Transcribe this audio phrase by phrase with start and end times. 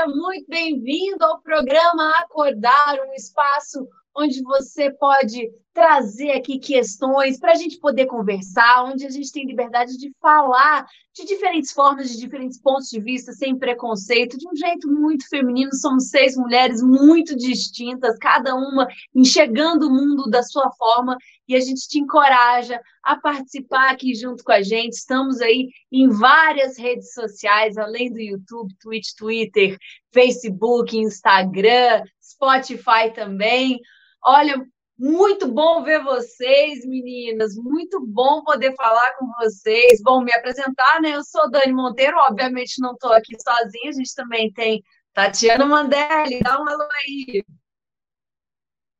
[0.00, 3.86] seja muito bem-vindo ao programa Acordar, um espaço
[4.16, 9.46] onde você pode trazer aqui questões para a gente poder conversar, onde a gente tem
[9.46, 10.84] liberdade de falar
[11.14, 15.72] de diferentes formas, de diferentes pontos de vista, sem preconceito, de um jeito muito feminino.
[15.74, 21.16] Somos seis mulheres muito distintas, cada uma enxergando o mundo da sua forma,
[21.46, 24.94] e a gente te encoraja a participar aqui junto com a gente.
[24.94, 29.78] Estamos aí em várias redes sociais, além do YouTube, Twitch, Twitter,
[30.12, 33.80] Facebook, Instagram, Spotify também.
[34.22, 34.64] Olha,
[34.98, 37.56] muito bom ver vocês, meninas.
[37.56, 40.00] Muito bom poder falar com vocês.
[40.02, 41.14] Bom, me apresentar, né?
[41.16, 43.88] Eu sou Dani Monteiro, obviamente não estou aqui sozinha.
[43.88, 44.82] A gente também tem
[45.14, 46.40] Tatiana Mandelli.
[46.40, 47.42] Dá um alô aí.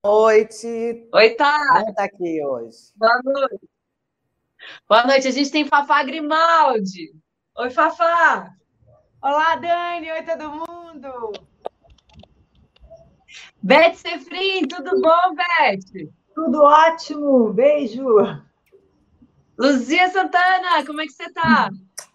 [0.02, 1.06] Noite.
[1.12, 1.82] Oi, Tá.
[1.82, 2.78] Quem está aqui hoje?
[2.96, 3.68] Boa noite.
[4.88, 5.28] Boa noite.
[5.28, 7.12] A gente tem Fafá Grimaldi.
[7.58, 8.50] Oi, Fafá.
[9.22, 10.10] Olá, Dani.
[10.10, 11.49] Oi, todo mundo.
[13.62, 16.08] Beth Sefrim, tudo bom, Beth?
[16.34, 18.04] Tudo ótimo, beijo.
[19.58, 21.68] Luzia Santana, como é que você tá?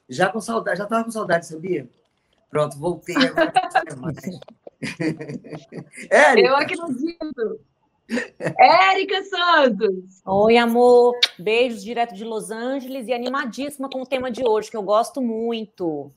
[0.10, 1.88] Já com saudade, já tava com saudade, sabia?
[2.50, 3.54] Pronto, voltei agora.
[6.38, 7.60] Eu acredito.
[8.60, 10.22] Érica Santos.
[10.26, 11.14] Oi, amor.
[11.40, 15.22] Beijos direto de Los Angeles e animadíssima com o tema de hoje, que eu gosto
[15.22, 16.12] muito.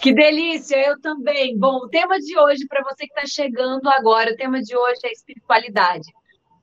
[0.00, 1.56] Que delícia, eu também.
[1.56, 5.00] Bom, o tema de hoje, para você que está chegando agora, o tema de hoje
[5.04, 6.10] é espiritualidade.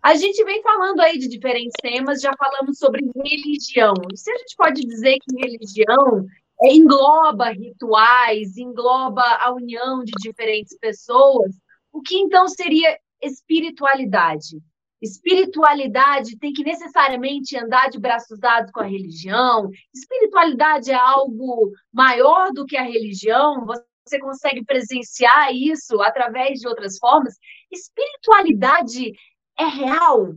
[0.02, 3.94] A gente vem falando aí de diferentes temas, já falamos sobre religião.
[4.14, 6.26] Se a gente pode dizer que religião
[6.62, 11.56] é, engloba rituais, engloba a união de diferentes pessoas,
[11.92, 14.58] o que então seria espiritualidade?
[15.04, 19.70] Espiritualidade tem que necessariamente andar de braços dados com a religião.
[19.94, 23.66] Espiritualidade é algo maior do que a religião.
[24.06, 27.36] Você consegue presenciar isso através de outras formas.
[27.70, 29.12] Espiritualidade
[29.60, 30.36] é real?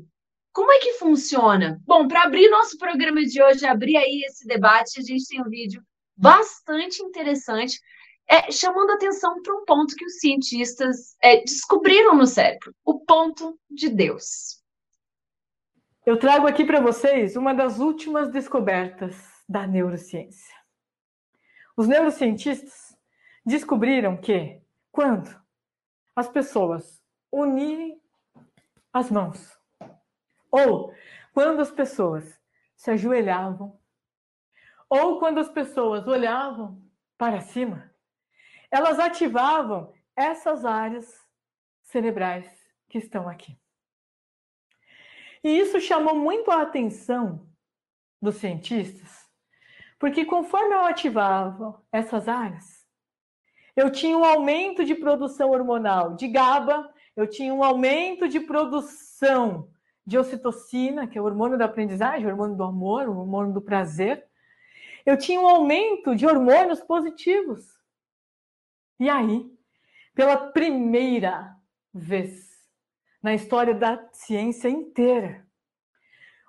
[0.52, 1.80] Como é que funciona?
[1.86, 5.48] Bom, para abrir nosso programa de hoje, abrir aí esse debate, a gente tem um
[5.48, 5.80] vídeo
[6.16, 7.78] bastante interessante,
[8.28, 13.58] é, chamando atenção para um ponto que os cientistas é, descobriram no cérebro: o ponto
[13.70, 14.62] de Deus.
[16.04, 19.16] Eu trago aqui para vocês uma das últimas descobertas
[19.48, 20.54] da neurociência.
[21.76, 22.96] Os neurocientistas
[23.44, 24.60] descobriram que
[24.90, 25.36] quando
[26.14, 28.00] as pessoas unirem
[28.92, 29.58] as mãos,
[30.50, 30.92] ou
[31.34, 32.40] quando as pessoas
[32.76, 33.78] se ajoelhavam,
[34.88, 36.80] ou quando as pessoas olhavam
[37.18, 37.92] para cima,
[38.70, 41.20] elas ativavam essas áreas
[41.82, 42.46] cerebrais
[42.88, 43.58] que estão aqui.
[45.42, 47.46] E isso chamou muito a atenção
[48.20, 49.26] dos cientistas,
[49.98, 52.84] porque conforme eu ativava essas áreas,
[53.76, 59.70] eu tinha um aumento de produção hormonal de GABA, eu tinha um aumento de produção
[60.06, 63.60] de ocitocina, que é o hormônio da aprendizagem, o hormônio do amor, o hormônio do
[63.60, 64.24] prazer.
[65.04, 67.75] Eu tinha um aumento de hormônios positivos.
[68.98, 69.50] E aí,
[70.14, 71.54] pela primeira
[71.92, 72.56] vez,
[73.22, 75.46] na história da ciência inteira.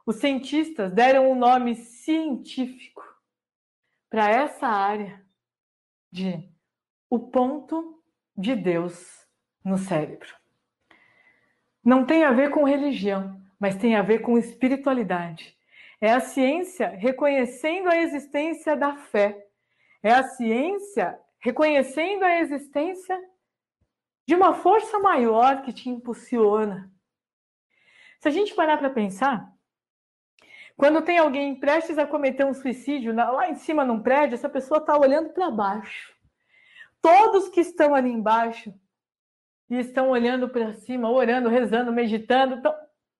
[0.05, 3.03] Os cientistas deram um nome científico
[4.09, 5.25] para essa área
[6.11, 6.49] de
[7.09, 8.01] o ponto
[8.35, 9.27] de Deus
[9.63, 10.33] no cérebro.
[11.83, 15.57] Não tem a ver com religião, mas tem a ver com espiritualidade.
[15.99, 19.47] É a ciência reconhecendo a existência da fé.
[20.03, 23.17] É a ciência reconhecendo a existência
[24.27, 26.91] de uma força maior que te impulsiona.
[28.19, 29.49] Se a gente parar para pensar,
[30.75, 34.79] quando tem alguém prestes a cometer um suicídio lá em cima num prédio, essa pessoa
[34.79, 36.13] está olhando para baixo.
[37.01, 38.73] Todos que estão ali embaixo
[39.69, 42.55] e estão olhando para cima, orando, rezando, meditando,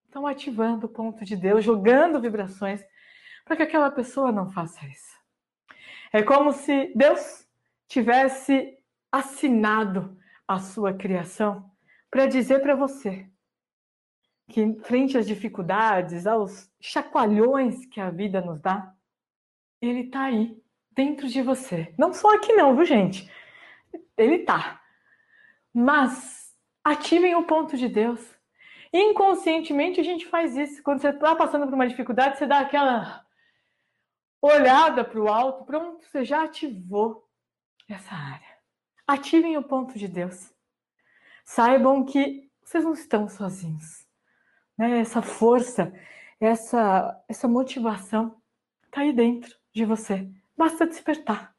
[0.06, 2.84] estão, ativando o ponto de Deus, jogando vibrações
[3.46, 5.16] para que aquela pessoa não faça isso.
[6.12, 7.47] É como se Deus
[7.88, 8.78] tivesse
[9.12, 10.18] assinado
[10.48, 11.70] a sua criação
[12.10, 13.30] para dizer para você
[14.50, 18.94] que, frente às dificuldades, aos chacoalhões que a vida nos dá,
[19.82, 20.58] ele está aí,
[20.92, 21.94] dentro de você.
[21.98, 23.32] Não só aqui, não, viu, gente?
[24.18, 24.82] Ele está.
[25.74, 28.36] Mas ativem o ponto de Deus.
[28.92, 30.82] Inconscientemente a gente faz isso.
[30.82, 33.24] Quando você está passando por uma dificuldade, você dá aquela
[34.42, 37.27] olhada para o alto, pronto, você já ativou
[37.88, 38.58] essa área.
[39.06, 40.54] Ativem o ponto de Deus.
[41.46, 44.06] Saibam que vocês não estão sozinhos.
[44.78, 45.00] Né?
[45.00, 45.94] Essa força,
[46.40, 48.42] essa, essa motivação
[48.86, 50.30] está aí dentro de você.
[50.58, 51.56] Basta despertar.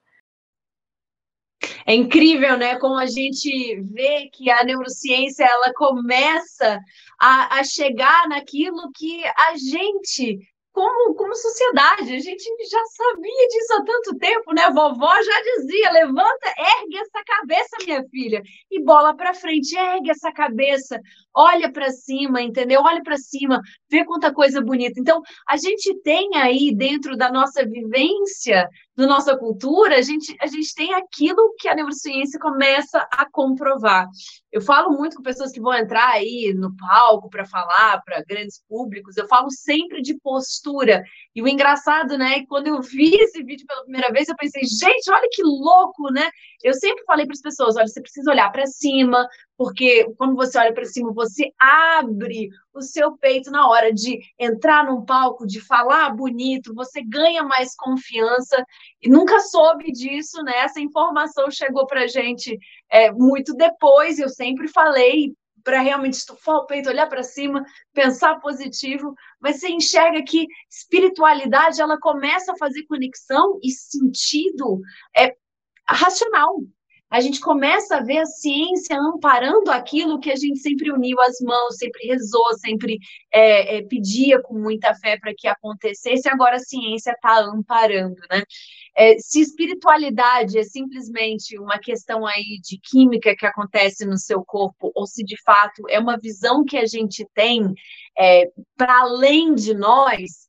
[1.86, 2.78] É incrível, né?
[2.78, 6.78] Como a gente vê que a neurociência ela começa
[7.18, 10.38] a, a chegar naquilo que a gente
[10.78, 12.14] como, como sociedade.
[12.14, 14.70] A gente já sabia disso há tanto tempo, né?
[14.70, 18.40] Vovó já dizia: levanta, ergue essa cabeça, minha filha,
[18.70, 21.00] e bola para frente, ergue essa cabeça,
[21.34, 22.80] olha para cima, entendeu?
[22.82, 23.60] Olha para cima,
[23.90, 25.00] vê quanta coisa bonita.
[25.00, 30.48] Então, a gente tem aí dentro da nossa vivência, da nossa cultura, a gente, a
[30.48, 34.08] gente tem aquilo que a neurociência começa a comprovar.
[34.50, 38.60] Eu falo muito com pessoas que vão entrar aí no palco para falar para grandes
[38.68, 41.04] públicos, eu falo sempre de postura.
[41.32, 45.08] E o engraçado, né, quando eu vi esse vídeo pela primeira vez, eu pensei, gente,
[45.12, 46.28] olha que louco, né?
[46.64, 49.28] Eu sempre falei para as pessoas, olha, você precisa olhar para cima,
[49.58, 54.84] porque quando você olha para cima, você abre o seu peito na hora de entrar
[54.86, 58.64] num palco, de falar bonito, você ganha mais confiança.
[59.02, 60.58] E nunca soube disso, né?
[60.58, 62.56] Essa informação chegou para gente
[62.88, 64.20] é, muito depois.
[64.20, 65.34] Eu sempre falei
[65.64, 71.82] para realmente estufar o peito, olhar para cima, pensar positivo, mas você enxerga que espiritualidade
[71.82, 74.80] ela começa a fazer conexão e sentido
[75.16, 75.34] é
[75.84, 76.60] racional
[77.10, 81.40] a gente começa a ver a ciência amparando aquilo que a gente sempre uniu as
[81.40, 82.98] mãos, sempre rezou, sempre
[83.32, 88.42] é, é, pedia com muita fé para que acontecesse, agora a ciência está amparando, né?
[88.96, 94.90] É, se espiritualidade é simplesmente uma questão aí de química que acontece no seu corpo,
[94.94, 97.72] ou se de fato é uma visão que a gente tem
[98.18, 100.47] é, para além de nós,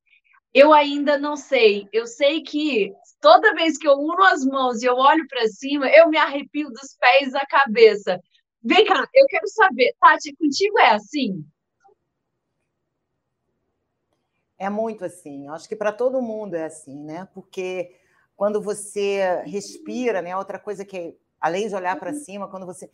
[0.54, 1.88] eu ainda não sei.
[1.92, 5.90] Eu sei que toda vez que eu uno as mãos e eu olho para cima,
[5.90, 8.20] eu me arrepio dos pés à cabeça.
[8.62, 11.46] Vem cá, eu quero saber, Tati, contigo é assim?
[14.58, 15.48] É muito assim.
[15.48, 17.28] Acho que para todo mundo é assim, né?
[17.34, 17.96] Porque
[18.36, 20.36] quando você respira, né?
[20.36, 22.90] Outra coisa que, além de olhar para cima, quando você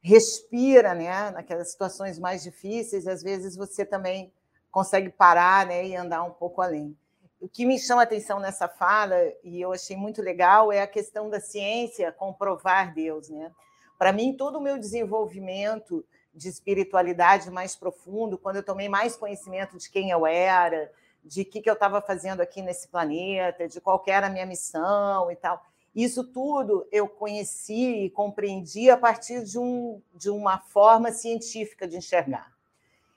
[0.00, 1.30] respira, né?
[1.30, 4.32] Naquelas situações mais difíceis, às vezes você também
[4.72, 5.86] consegue parar, né?
[5.86, 6.96] E andar um pouco além
[7.42, 10.86] o que me chama a atenção nessa fala, e eu achei muito legal, é a
[10.86, 13.28] questão da ciência comprovar Deus.
[13.28, 13.50] Né?
[13.98, 19.76] Para mim, todo o meu desenvolvimento de espiritualidade mais profundo, quando eu tomei mais conhecimento
[19.76, 20.88] de quem eu era,
[21.24, 24.46] de o que, que eu estava fazendo aqui nesse planeta, de qual era a minha
[24.46, 25.60] missão e tal.
[25.92, 31.96] Isso tudo eu conheci e compreendi a partir de, um, de uma forma científica de
[31.96, 32.52] enxergar.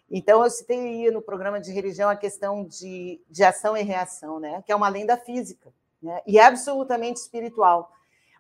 [0.09, 4.61] Então, eu citei no programa de religião a questão de, de ação e reação, né?
[4.65, 6.21] que é uma lei da física, né?
[6.27, 7.91] e é absolutamente espiritual.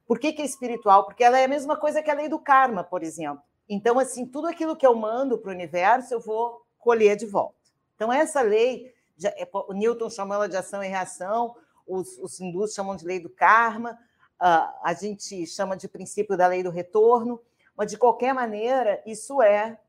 [0.07, 1.05] Por que, que é espiritual?
[1.05, 3.41] Porque ela é a mesma coisa que a lei do karma, por exemplo.
[3.67, 7.55] Então, assim, tudo aquilo que eu mando para o universo, eu vou colher de volta.
[7.95, 11.55] Então, essa lei, é, o Newton chamou ela de ação e reação,
[11.87, 13.97] os, os hindus chamam de lei do karma,
[14.39, 17.41] a gente chama de princípio da lei do retorno,
[17.75, 19.79] mas, de qualquer maneira, isso é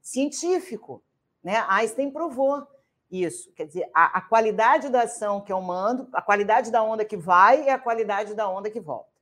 [0.00, 1.02] científico.
[1.44, 1.62] Né?
[1.68, 2.66] Einstein provou
[3.10, 3.52] isso.
[3.52, 7.16] Quer dizer, a, a, qualidade da ação que eu mando, a qualidade da onda que
[7.16, 9.12] vai é a qualidade da onda que volta.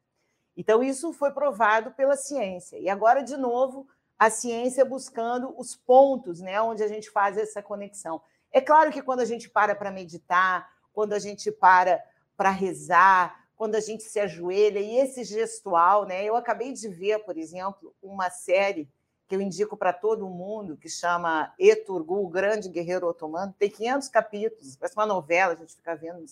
[0.57, 2.79] Então, isso foi provado pela ciência.
[2.79, 3.89] E agora, de novo,
[4.19, 8.23] a ciência buscando os pontos né, onde a gente faz essa conexão.
[8.52, 12.02] É claro que quando a gente para para meditar, quando a gente para
[12.37, 16.25] para rezar, quando a gente se ajoelha, e esse gestual, né?
[16.25, 18.88] Eu acabei de ver, por exemplo, uma série
[19.33, 23.55] que eu indico para todo mundo, que chama Eturgu, o Grande Guerreiro Otomano.
[23.59, 26.23] Tem 500 capítulos, parece uma novela, a gente fica vendo.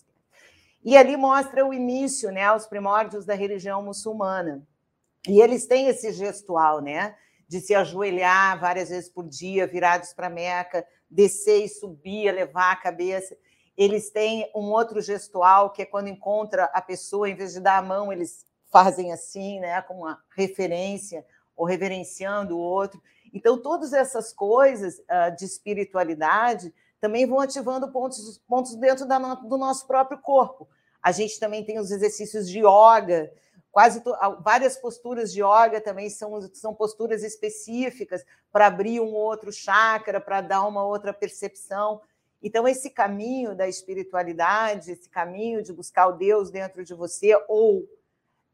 [0.84, 4.62] E ali mostra o início, né, os primórdios da religião muçulmana.
[5.26, 7.16] E eles têm esse gestual, né,
[7.48, 12.76] de se ajoelhar várias vezes por dia, virados para Meca, descer e subir, levar a
[12.76, 13.34] cabeça.
[13.78, 17.78] Eles têm um outro gestual, que é quando encontra a pessoa, em vez de dar
[17.78, 21.24] a mão, eles fazem assim, né, com uma referência
[21.60, 23.02] ou reverenciando o outro.
[23.34, 29.58] Então, todas essas coisas uh, de espiritualidade também vão ativando pontos, pontos dentro da, do
[29.58, 30.66] nosso próprio corpo.
[31.02, 33.30] A gente também tem os exercícios de yoga,
[33.70, 39.52] quase to, várias posturas de yoga também são, são posturas específicas para abrir um outro
[39.52, 42.00] chakra, para dar uma outra percepção.
[42.42, 47.86] Então, esse caminho da espiritualidade, esse caminho de buscar o Deus dentro de você, ou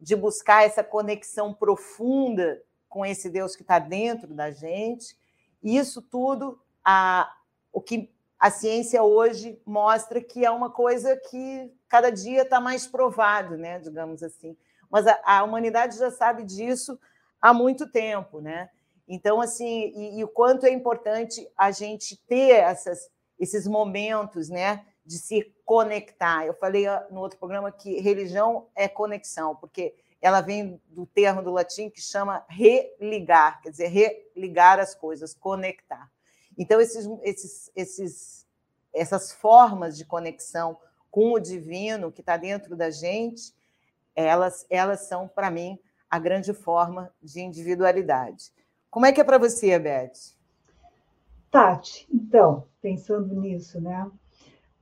[0.01, 5.17] de buscar essa conexão profunda com esse Deus que está dentro da gente.
[5.63, 7.33] Isso tudo, a,
[7.73, 12.87] o que a ciência hoje mostra que é uma coisa que cada dia está mais
[12.87, 13.79] provado, né?
[13.79, 14.57] digamos assim.
[14.91, 16.99] Mas a, a, humanidade já sabe disso
[17.41, 18.71] há muito tempo, né?
[19.09, 24.85] Então, assim, e, e o quanto é importante a gente ter essas, esses momentos, né?
[25.05, 26.47] De se conectar.
[26.47, 31.53] Eu falei no outro programa que religião é conexão, porque ela vem do termo do
[31.53, 36.11] latim que chama religar, quer dizer, religar as coisas, conectar.
[36.59, 38.47] Então, esses, esses, esses,
[38.93, 40.79] essas formas de conexão
[41.11, 43.55] com o divino que está dentro da gente,
[44.15, 45.79] elas, elas são, para mim,
[46.11, 48.53] a grande forma de individualidade.
[48.91, 50.35] Como é que é para você, Beth?
[51.51, 54.11] Tati, então, pensando nisso, né?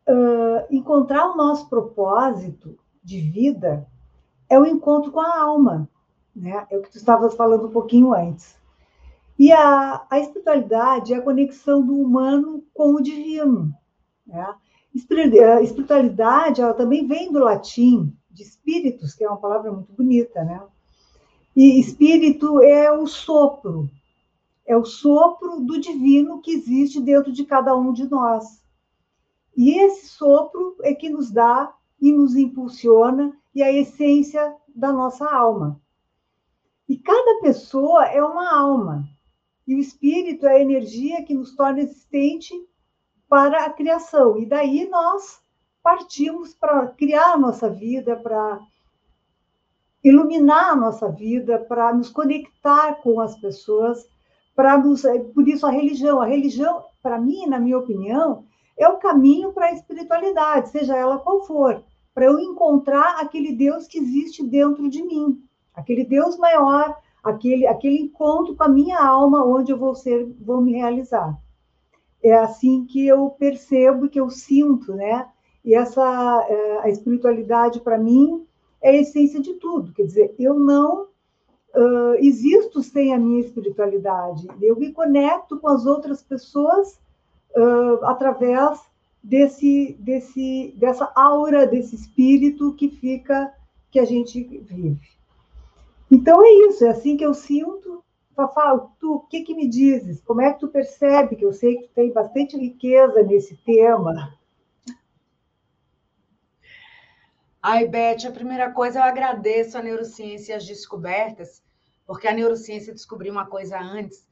[0.06, 3.86] Uh, encontrar o nosso propósito de vida
[4.48, 5.88] é o encontro com a alma,
[6.34, 6.66] né?
[6.70, 8.56] É o que tu estavas falando um pouquinho antes.
[9.38, 13.74] E a, a espiritualidade é a conexão do humano com o divino.
[14.26, 14.40] Né?
[14.40, 20.44] A espiritualidade ela também vem do latim, de espíritos, que é uma palavra muito bonita,
[20.44, 20.62] né?
[21.56, 23.88] E espírito é o sopro,
[24.66, 28.62] é o sopro do divino que existe dentro de cada um de nós.
[29.56, 35.24] E esse sopro é que nos dá e nos impulsiona e a essência da nossa
[35.24, 35.80] alma.
[36.88, 39.04] E cada pessoa é uma alma.
[39.66, 42.52] E o espírito é a energia que nos torna existente
[43.28, 44.36] para a criação.
[44.38, 45.40] E daí nós
[45.82, 48.60] partimos para criar a nossa vida, para
[50.02, 54.06] iluminar a nossa vida, para nos conectar com as pessoas,
[54.54, 58.44] para nos, é, por isso a religião, a religião, para mim, na minha opinião,
[58.76, 61.82] é o caminho para a espiritualidade, seja ela qual for,
[62.14, 65.42] para eu encontrar aquele Deus que existe dentro de mim,
[65.74, 70.60] aquele Deus maior, aquele, aquele encontro com a minha alma, onde eu vou ser, vou
[70.60, 71.36] me realizar.
[72.22, 75.28] É assim que eu percebo, que eu sinto, né?
[75.64, 78.46] E essa é, a espiritualidade para mim
[78.80, 79.92] é a essência de tudo.
[79.92, 81.08] Quer dizer, eu não
[81.74, 84.46] uh, existo sem a minha espiritualidade.
[84.60, 87.00] Eu me conecto com as outras pessoas
[87.56, 88.80] uh, através
[89.24, 93.52] desse, desse, dessa aura, desse espírito que fica,
[93.90, 95.00] que a gente vive.
[96.10, 98.04] Então é isso, é assim que eu sinto.
[98.36, 100.20] Fafá, tu, o que, que me dizes?
[100.20, 104.38] Como é que tu percebe que eu sei que tem bastante riqueza nesse tema?
[107.62, 111.62] Ai, Beth, a primeira coisa eu agradeço a neurociência e as descobertas,
[112.06, 114.26] porque a neurociência descobriu uma coisa antes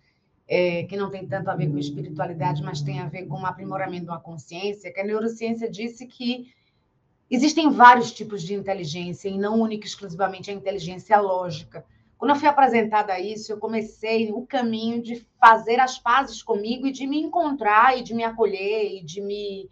[0.46, 3.46] é, que não tem tanto a ver com espiritualidade, mas tem a ver com o
[3.46, 6.52] aprimoramento de uma consciência, que a neurociência disse que
[7.30, 11.84] existem vários tipos de inteligência e não única exclusivamente a inteligência lógica.
[12.18, 16.86] Quando eu fui apresentada a isso, eu comecei o caminho de fazer as pazes comigo
[16.86, 19.68] e de me encontrar e de me acolher e de me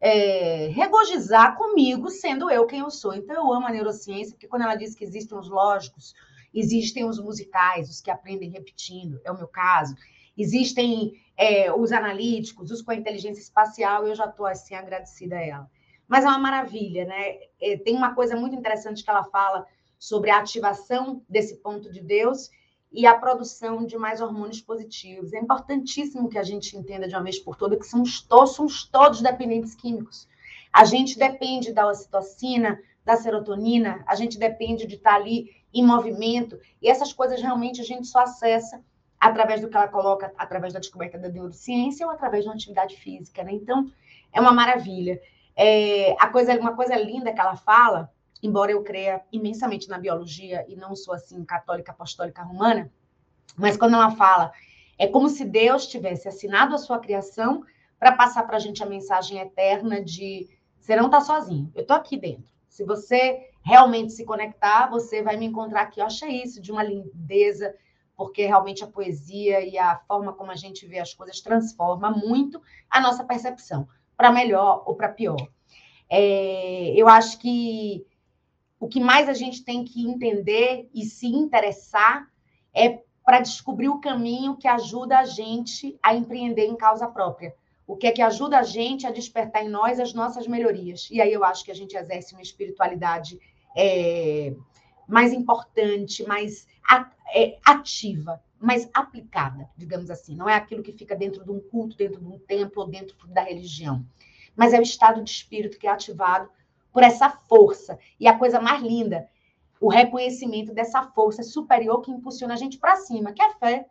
[0.00, 3.14] é, regozijar comigo, sendo eu quem eu sou.
[3.14, 6.12] Então, eu amo a neurociência, porque quando ela diz que existem os lógicos,
[6.54, 9.94] existem os musicais, os que aprendem repetindo, é o meu caso,
[10.36, 15.70] existem é, os analíticos, os com inteligência espacial, eu já estou assim agradecida a ela.
[16.06, 17.38] Mas é uma maravilha, né?
[17.60, 19.66] É, tem uma coisa muito interessante que ela fala
[19.98, 22.50] sobre a ativação desse ponto de Deus
[22.92, 25.32] e a produção de mais hormônios positivos.
[25.32, 28.84] É importantíssimo que a gente entenda de uma vez por todas que somos todos, somos
[28.84, 30.28] todos dependentes químicos.
[30.72, 36.58] A gente depende da ocitocina, da serotonina, a gente depende de estar ali em movimento,
[36.80, 38.82] e essas coisas realmente a gente só acessa
[39.18, 42.96] através do que ela coloca, através da descoberta da neurociência ou através de uma atividade
[42.96, 43.52] física, né?
[43.52, 43.90] Então,
[44.32, 45.20] é uma maravilha.
[45.54, 48.10] É, a coisa, uma coisa linda que ela fala,
[48.42, 52.90] embora eu creia imensamente na biologia e não sou assim católica apostólica romana,
[53.56, 54.52] mas quando ela fala,
[54.98, 57.64] é como se Deus tivesse assinado a sua criação
[57.98, 60.48] para passar para a gente a mensagem eterna de
[60.80, 62.50] você não está sozinho, eu estou aqui dentro.
[62.68, 66.00] Se você realmente se conectar, você vai me encontrar aqui.
[66.00, 67.74] Eu achei isso de uma lindeza,
[68.16, 72.60] porque realmente a poesia e a forma como a gente vê as coisas transforma muito
[72.90, 75.48] a nossa percepção, para melhor ou para pior.
[76.10, 78.04] É, eu acho que
[78.78, 82.28] o que mais a gente tem que entender e se interessar
[82.74, 87.54] é para descobrir o caminho que ajuda a gente a empreender em causa própria.
[87.86, 91.08] O que é que ajuda a gente a despertar em nós as nossas melhorias.
[91.10, 93.38] E aí eu acho que a gente exerce uma espiritualidade
[93.76, 94.54] é,
[95.06, 96.66] mais importante, mais
[97.34, 100.36] é, ativa, mais aplicada, digamos assim.
[100.36, 103.16] Não é aquilo que fica dentro de um culto, dentro de um templo ou dentro
[103.28, 104.04] da religião.
[104.54, 106.48] Mas é o estado de espírito que é ativado
[106.92, 107.98] por essa força.
[108.20, 109.28] E a coisa mais linda,
[109.80, 113.88] o reconhecimento dessa força superior que impulsiona a gente para cima, que é a fé.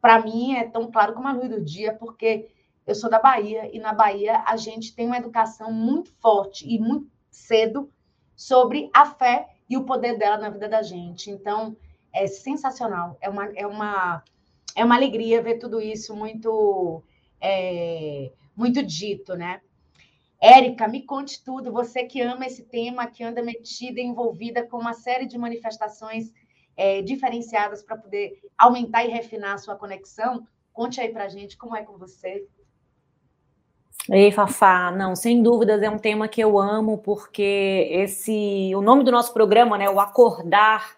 [0.00, 2.50] Para mim é tão claro como a luz do dia, porque
[2.86, 6.78] eu sou da Bahia e na Bahia a gente tem uma educação muito forte e
[6.78, 7.90] muito cedo
[8.36, 11.30] sobre a fé e o poder dela na vida da gente.
[11.30, 11.76] Então,
[12.12, 13.16] é sensacional.
[13.20, 14.22] É uma, é uma,
[14.76, 17.02] é uma alegria ver tudo isso muito,
[17.40, 19.60] é, muito dito, né?
[20.40, 21.72] Érica, me conte tudo.
[21.72, 26.32] Você que ama esse tema, que anda metida, envolvida com uma série de manifestações
[26.76, 31.74] é, diferenciadas para poder aumentar e refinar a sua conexão, conte aí para gente como
[31.74, 32.46] é com você.
[34.10, 39.02] Ei, Fafá, não, sem dúvidas é um tema que eu amo, porque esse, o nome
[39.02, 40.94] do nosso programa, né, o acordar,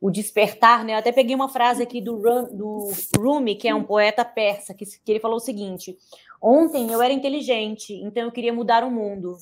[0.00, 2.16] o despertar, né, eu até peguei uma frase aqui do,
[2.50, 5.98] do Rumi, que é um poeta persa, que, que ele falou o seguinte,
[6.40, 9.36] ontem eu era inteligente, então eu queria mudar o mundo,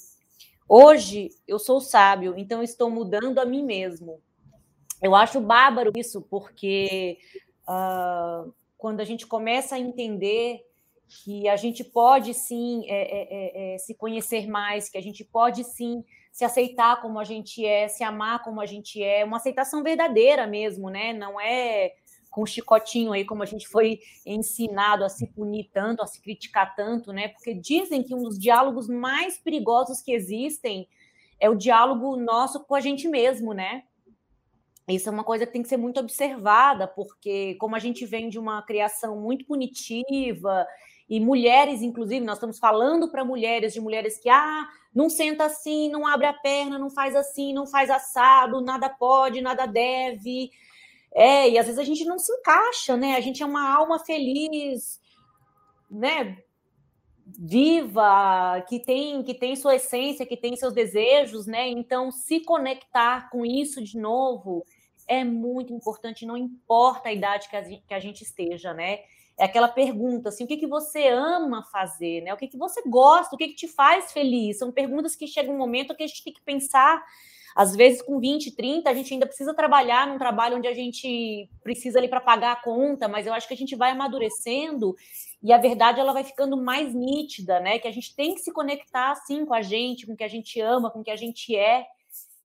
[0.69, 4.21] hoje eu sou sábio, então estou mudando a mim mesmo.
[5.01, 7.19] Eu acho bárbaro isso, porque
[7.69, 10.65] uh, quando a gente começa a entender
[11.23, 15.25] que a gente pode sim é, é, é, é, se conhecer mais, que a gente
[15.25, 19.37] pode sim se aceitar como a gente é, se amar como a gente é, uma
[19.37, 21.13] aceitação verdadeira mesmo, né?
[21.13, 21.93] Não é
[22.31, 26.75] com chicotinho aí, como a gente foi ensinado a se punir tanto, a se criticar
[26.75, 27.29] tanto, né?
[27.29, 30.89] Porque dizem que um dos diálogos mais perigosos que existem
[31.39, 33.85] é o diálogo nosso com a gente mesmo, né?
[34.89, 38.29] Isso é uma coisa que tem que ser muito observada, porque como a gente vem
[38.29, 40.67] de uma criação muito punitiva
[41.09, 45.91] e mulheres, inclusive, nós estamos falando para mulheres, de mulheres que, ah, não senta assim,
[45.91, 50.51] não abre a perna, não faz assim, não faz assado, nada pode, nada deve.
[51.15, 53.17] É, e às vezes a gente não se encaixa, né?
[53.17, 55.01] A gente é uma alma feliz,
[55.91, 56.39] né?
[57.27, 61.69] Viva, que tem, que tem sua essência, que tem seus desejos, né?
[61.69, 64.65] Então, se conectar com isso de novo
[65.07, 69.01] é muito importante, não importa a idade que a gente, esteja, né?
[69.37, 72.33] É aquela pergunta, assim, o que, que você ama fazer, né?
[72.33, 74.59] O que, que você gosta, o que, que te faz feliz?
[74.59, 77.05] São perguntas que chegam um momento que a gente tem que pensar.
[77.55, 81.49] Às vezes, com 20, 30, a gente ainda precisa trabalhar num trabalho onde a gente
[81.63, 84.95] precisa ali para pagar a conta, mas eu acho que a gente vai amadurecendo
[85.43, 87.79] e a verdade ela vai ficando mais nítida, né?
[87.79, 90.29] Que a gente tem que se conectar assim com a gente, com o que a
[90.29, 91.87] gente ama, com o que a gente é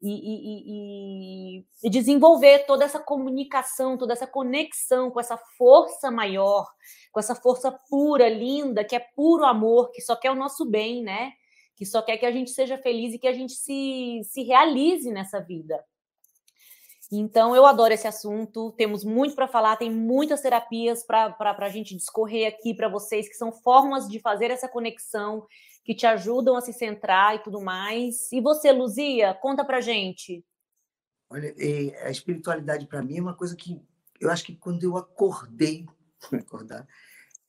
[0.02, 6.68] e, e, e, desenvolver toda essa comunicação, toda essa conexão com essa força maior,
[7.12, 11.04] com essa força pura, linda, que é puro amor, que só quer o nosso bem,
[11.04, 11.34] né?
[11.76, 15.12] Que só quer que a gente seja feliz e que a gente se, se realize
[15.12, 15.84] nessa vida.
[17.12, 18.72] Então, eu adoro esse assunto.
[18.74, 23.36] Temos muito para falar, tem muitas terapias para a gente discorrer aqui para vocês, que
[23.36, 25.46] são formas de fazer essa conexão
[25.84, 28.32] que te ajudam a se centrar e tudo mais.
[28.32, 30.46] E você, Luzia, conta pra gente.
[31.32, 31.54] Olha,
[32.04, 33.82] a espiritualidade para mim é uma coisa que
[34.20, 35.86] eu acho que quando eu acordei,
[36.34, 36.88] acordar,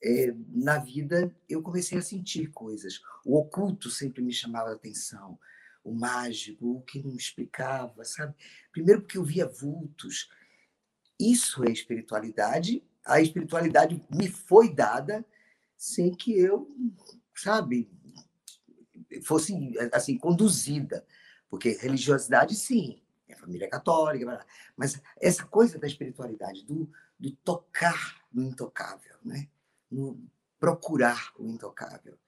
[0.02, 3.00] é, na vida eu comecei a sentir coisas.
[3.26, 5.38] O oculto sempre me chamava a atenção,
[5.82, 8.34] o mágico, o que não explicava, sabe?
[8.72, 10.30] Primeiro porque eu via vultos.
[11.18, 12.82] Isso é espiritualidade.
[13.04, 15.24] A espiritualidade me foi dada
[15.76, 16.68] sem que eu,
[17.34, 17.90] sabe,
[19.24, 19.54] fosse
[19.92, 21.06] assim conduzida,
[21.48, 28.42] porque religiosidade sim, é família católica, mas essa coisa da espiritualidade, do, do tocar no
[28.42, 29.48] intocável, né?
[29.90, 30.22] no
[30.58, 32.18] procurar o intocável,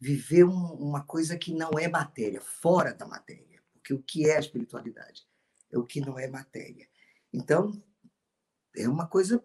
[0.00, 4.36] viver um, uma coisa que não é matéria, fora da matéria, porque o que é
[4.36, 5.26] a espiritualidade
[5.70, 6.88] é o que não é matéria.
[7.32, 7.82] Então
[8.76, 9.44] é uma coisa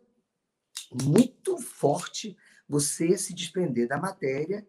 [1.04, 2.38] muito forte
[2.68, 4.68] você se desprender da matéria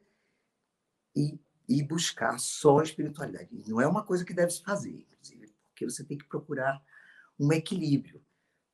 [1.15, 3.49] e e buscar só a espiritualidade.
[3.67, 6.83] Não é uma coisa que deve se fazer, inclusive, porque você tem que procurar
[7.39, 8.25] um equilíbrio,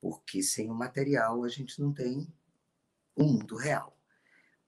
[0.00, 2.32] porque sem o material a gente não tem
[3.16, 3.98] o um mundo real.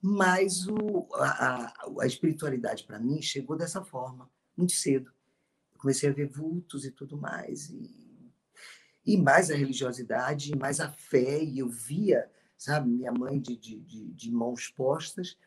[0.06, 5.10] Mas o, a, a espiritualidade, para mim, chegou dessa forma, muito cedo.
[5.72, 8.32] Eu comecei a ver vultos e tudo mais, e,
[9.06, 13.56] e mais a religiosidade, e mais a fé, e eu via, sabe, minha mãe de,
[13.56, 15.38] de, de, de mãos postas,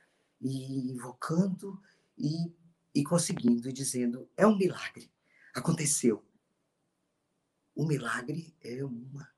[0.41, 1.79] e invocando,
[2.17, 2.51] e
[2.97, 5.11] e conseguindo e dizendo: é um milagre,
[5.53, 6.25] aconteceu.
[7.75, 9.29] O milagre é uma.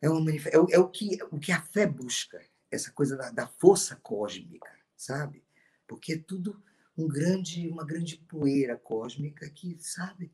[0.00, 3.46] É, uma, é, é o, que, o que a fé busca, essa coisa da, da
[3.46, 5.44] força cósmica, sabe?
[5.86, 6.62] Porque é tudo
[6.96, 10.32] um grande, uma grande poeira cósmica que, sabe,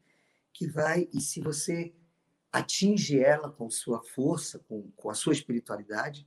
[0.52, 1.94] que vai, e se você
[2.50, 6.26] atinge ela com sua força, com, com a sua espiritualidade,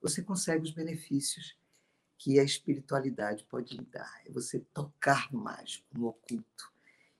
[0.00, 1.56] você consegue os benefícios
[2.18, 4.22] que a espiritualidade pode lhe dar.
[4.26, 6.72] É você tocar no mágico, no oculto,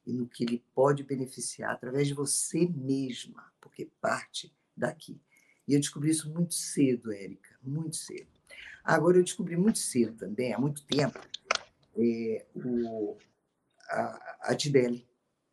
[0.05, 5.21] e no que ele pode beneficiar através de você mesma, porque parte daqui.
[5.69, 8.27] E eu descobri isso muito cedo, Érica, muito cedo.
[8.83, 11.21] Agora, eu descobri muito cedo também, há muito tempo,
[11.95, 13.19] é, o,
[13.91, 15.07] a, a Tideli.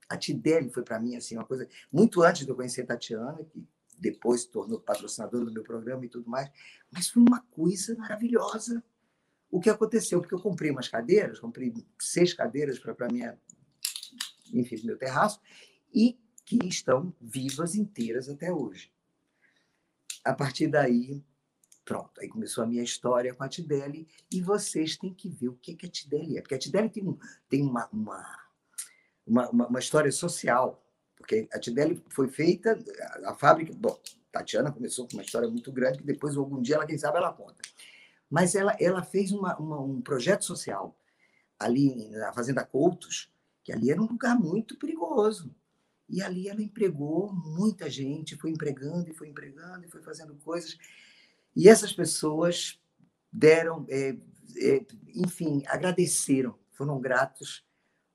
[0.08, 1.68] A Tideli foi para mim assim, uma coisa.
[1.92, 3.68] Muito antes de eu conhecer a Tatiana, que
[4.00, 6.50] depois se tornou patrocinadora do meu programa e tudo mais,
[6.90, 8.82] mas foi uma coisa maravilhosa
[9.52, 13.38] o que aconteceu, porque eu comprei umas cadeiras, comprei seis cadeiras para minha,
[14.54, 15.40] enfim, meu terraço,
[15.94, 18.92] e que estão vivas inteiras até hoje.
[20.26, 21.24] A partir daí,
[21.86, 25.56] pronto, aí começou a minha história com a Tideli, e vocês têm que ver o
[25.56, 28.40] que, que a Tideli é, porque a Tideli tem, tem uma, uma,
[29.26, 30.84] uma, uma história social,
[31.16, 32.78] porque a Tideli foi feita,
[33.24, 33.98] a, a fábrica, bom,
[34.36, 37.32] Tatiana começou com uma história muito grande, que depois, algum dia, ela, quem sabe, ela
[37.32, 37.62] conta.
[38.30, 40.94] Mas ela, ela fez uma, uma, um projeto social
[41.58, 43.32] ali na Fazenda Coutos,
[43.64, 45.56] que ali era um lugar muito perigoso.
[46.08, 50.78] E ali ela empregou muita gente, foi empregando e foi empregando e foi fazendo coisas.
[51.56, 52.80] E essas pessoas
[53.32, 54.16] deram, é,
[54.58, 57.66] é, enfim, agradeceram, foram gratos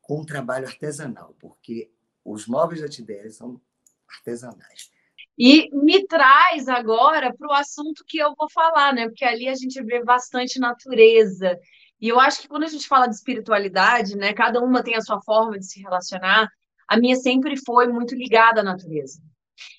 [0.01, 1.91] com o trabalho artesanal, porque
[2.25, 3.61] os móveis da Tidéria são
[4.09, 4.91] artesanais.
[5.39, 9.09] E me traz agora para o assunto que eu vou falar, né?
[9.09, 11.59] Porque ali a gente vê bastante natureza.
[12.01, 15.01] E eu acho que quando a gente fala de espiritualidade, né, cada uma tem a
[15.01, 16.49] sua forma de se relacionar.
[16.91, 19.23] A minha sempre foi muito ligada à natureza.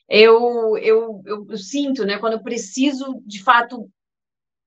[0.08, 3.90] Eu, eu, eu, eu sinto, né, quando eu preciso de fato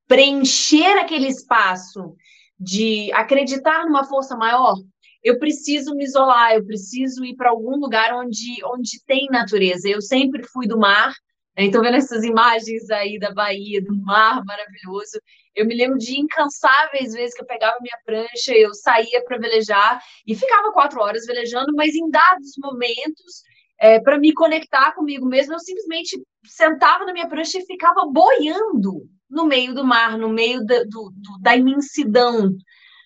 [0.07, 2.15] preencher aquele espaço
[2.59, 4.75] de acreditar numa força maior,
[5.23, 9.89] eu preciso me isolar, eu preciso ir para algum lugar onde, onde tem natureza.
[9.89, 11.15] Eu sempre fui do mar,
[11.57, 11.63] né?
[11.63, 15.19] então vendo essas imagens aí da Bahia, do mar maravilhoso,
[15.55, 20.01] eu me lembro de incansáveis vezes que eu pegava minha prancha, eu saía para velejar
[20.27, 23.43] e ficava quatro horas velejando, mas em dados momentos,
[23.79, 29.07] é, para me conectar comigo mesmo, eu simplesmente sentava na minha prancha e ficava boiando
[29.29, 32.51] no meio do mar, no meio da, do, do, da imensidão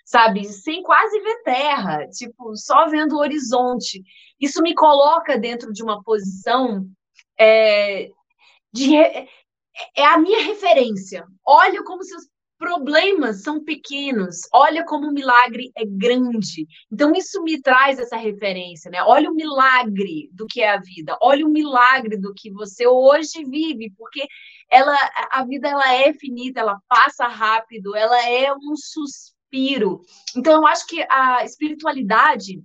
[0.09, 0.43] sabe?
[0.45, 4.01] Sem quase ver terra, tipo, só vendo o horizonte.
[4.39, 6.83] Isso me coloca dentro de uma posição
[7.39, 8.09] é,
[8.73, 8.95] de.
[9.95, 11.25] É a minha referência.
[11.45, 12.27] Olha como seus
[12.59, 16.67] problemas são pequenos, olha como o milagre é grande.
[16.91, 19.01] Então, isso me traz essa referência, né?
[19.01, 23.45] Olha o milagre do que é a vida, olha o milagre do que você hoje
[23.45, 24.27] vive, porque
[24.69, 24.93] ela,
[25.31, 30.01] a vida ela é finita, ela passa rápido, ela é um suspiro.
[30.35, 32.61] Então, eu acho que a espiritualidade,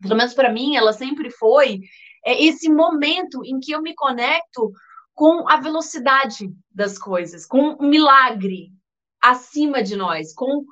[0.00, 1.80] pelo menos para mim, ela sempre foi
[2.24, 4.72] é, esse momento em que eu me conecto
[5.14, 8.70] com a velocidade das coisas, com o milagre
[9.30, 10.64] acima de nós, com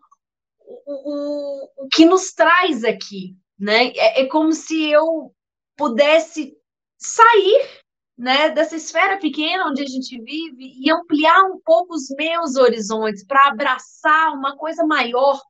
[0.61, 3.89] o, o, o que nos traz aqui, né?
[3.97, 5.35] É, é como se eu
[5.77, 6.57] pudesse
[6.99, 7.85] sair
[8.17, 13.27] né, dessa esfera pequena onde a gente vive e ampliar um pouco os meus horizontes
[13.27, 15.41] para abraçar uma coisa maior,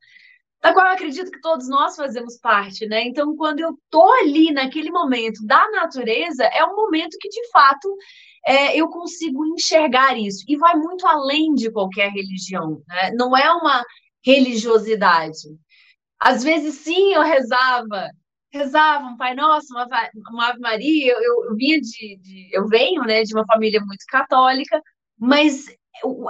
[0.65, 3.03] da qual eu acredito que todos nós fazemos parte, né?
[3.03, 7.95] Então, quando eu tô ali naquele momento da natureza, é um momento que de fato
[8.43, 13.11] é, eu consigo enxergar isso e vai muito além de qualquer religião, né?
[13.13, 13.85] Não é uma
[14.25, 15.37] religiosidade.
[16.19, 18.09] Às vezes, sim, eu rezava
[18.51, 19.87] rezavam, Pai Nosso, uma,
[20.31, 21.13] uma Ave Maria.
[21.13, 24.81] Eu, eu vinha de, de, eu venho, né, de uma família muito católica,
[25.19, 25.65] mas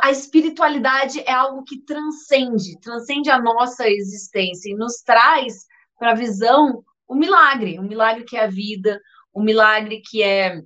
[0.02, 5.66] a espiritualidade é algo que transcende, transcende a nossa existência e nos traz
[5.98, 9.00] para a visão o milagre, o milagre que é a vida,
[9.34, 10.62] o milagre que é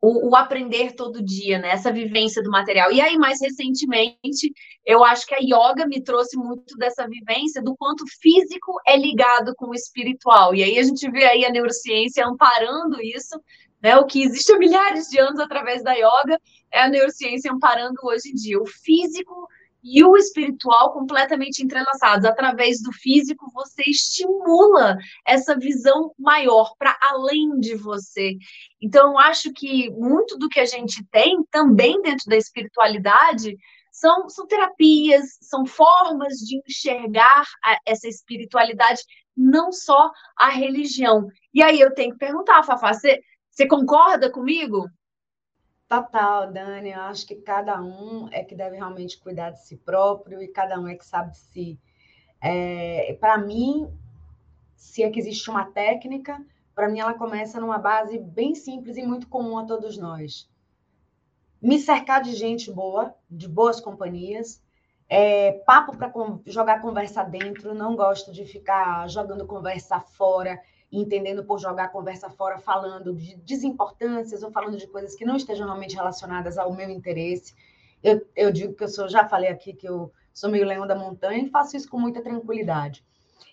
[0.00, 1.70] o, o, aprender todo dia, né?
[1.70, 2.92] Essa vivência do material.
[2.92, 4.52] E aí, mais recentemente,
[4.84, 9.54] eu acho que a yoga me trouxe muito dessa vivência do quanto físico é ligado
[9.56, 10.54] com o espiritual.
[10.54, 13.40] E aí a gente vê aí a neurociência amparando isso,
[13.82, 13.96] né?
[13.96, 16.40] O que existe há milhares de anos através da yoga
[16.72, 18.60] é a neurociência amparando hoje em dia.
[18.60, 19.48] O físico
[19.82, 22.24] e o espiritual completamente entrelaçados.
[22.24, 28.36] Através do físico, você estimula essa visão maior para além de você.
[28.80, 33.56] Então, eu acho que muito do que a gente tem também dentro da espiritualidade
[33.90, 39.02] são, são terapias, são formas de enxergar a, essa espiritualidade,
[39.36, 41.26] não só a religião.
[41.52, 43.20] E aí eu tenho que perguntar, Fafá, você,
[43.60, 44.88] você concorda comigo?
[45.86, 46.92] Total, Dani.
[46.92, 50.80] Eu acho que cada um é que deve realmente cuidar de si próprio e cada
[50.80, 51.78] um é que sabe se.
[52.40, 53.92] É, para mim,
[54.74, 56.42] se é que existe uma técnica,
[56.74, 60.48] para mim ela começa numa base bem simples e muito comum a todos nós.
[61.60, 64.62] Me cercar de gente boa, de boas companhias,
[65.06, 66.10] é, papo para
[66.46, 70.58] jogar conversa dentro, não gosto de ficar jogando conversa fora
[70.92, 75.36] entendendo por jogar a conversa fora, falando de desimportâncias ou falando de coisas que não
[75.36, 77.54] estejam realmente relacionadas ao meu interesse.
[78.02, 80.96] Eu, eu digo que eu sou, já falei aqui que eu sou meio leão da
[80.96, 83.04] montanha e faço isso com muita tranquilidade.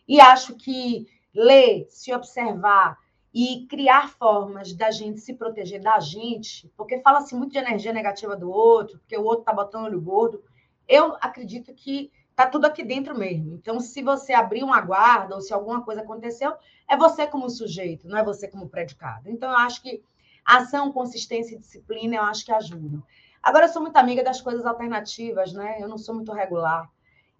[0.08, 2.97] E acho que ler, se observar
[3.34, 8.36] e criar formas da gente se proteger da gente, porque fala-se muito de energia negativa
[8.36, 10.41] do outro, porque o outro está botando olho gordo.
[10.88, 13.56] Eu acredito que tá tudo aqui dentro mesmo.
[13.56, 16.54] Então, se você abrir uma guarda ou se alguma coisa aconteceu,
[16.88, 19.28] é você como sujeito, não é você como predicado.
[19.28, 20.04] Então, eu acho que
[20.45, 23.02] ação, consistência e disciplina, eu acho que ajudam.
[23.41, 25.82] Agora, eu sou muito amiga das coisas alternativas, né?
[25.82, 26.88] Eu não sou muito regular.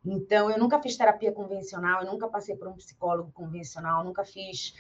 [0.04, 4.74] Então, eu nunca fiz terapia convencional, eu nunca passei por um psicólogo convencional, nunca fiz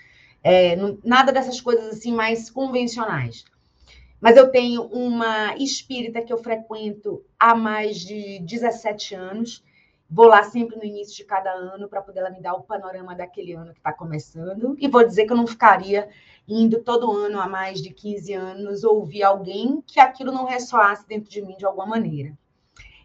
[0.43, 3.45] é, nada dessas coisas assim mais convencionais.
[4.19, 9.63] Mas eu tenho uma espírita que eu frequento há mais de 17 anos.
[10.09, 13.13] Vou lá sempre no início de cada ano para poder ela me dar o panorama
[13.13, 14.75] daquele ano que está começando.
[14.79, 16.09] E vou dizer que eu não ficaria
[16.47, 21.29] indo todo ano há mais de 15 anos ouvir alguém que aquilo não ressoasse dentro
[21.29, 22.37] de mim de alguma maneira.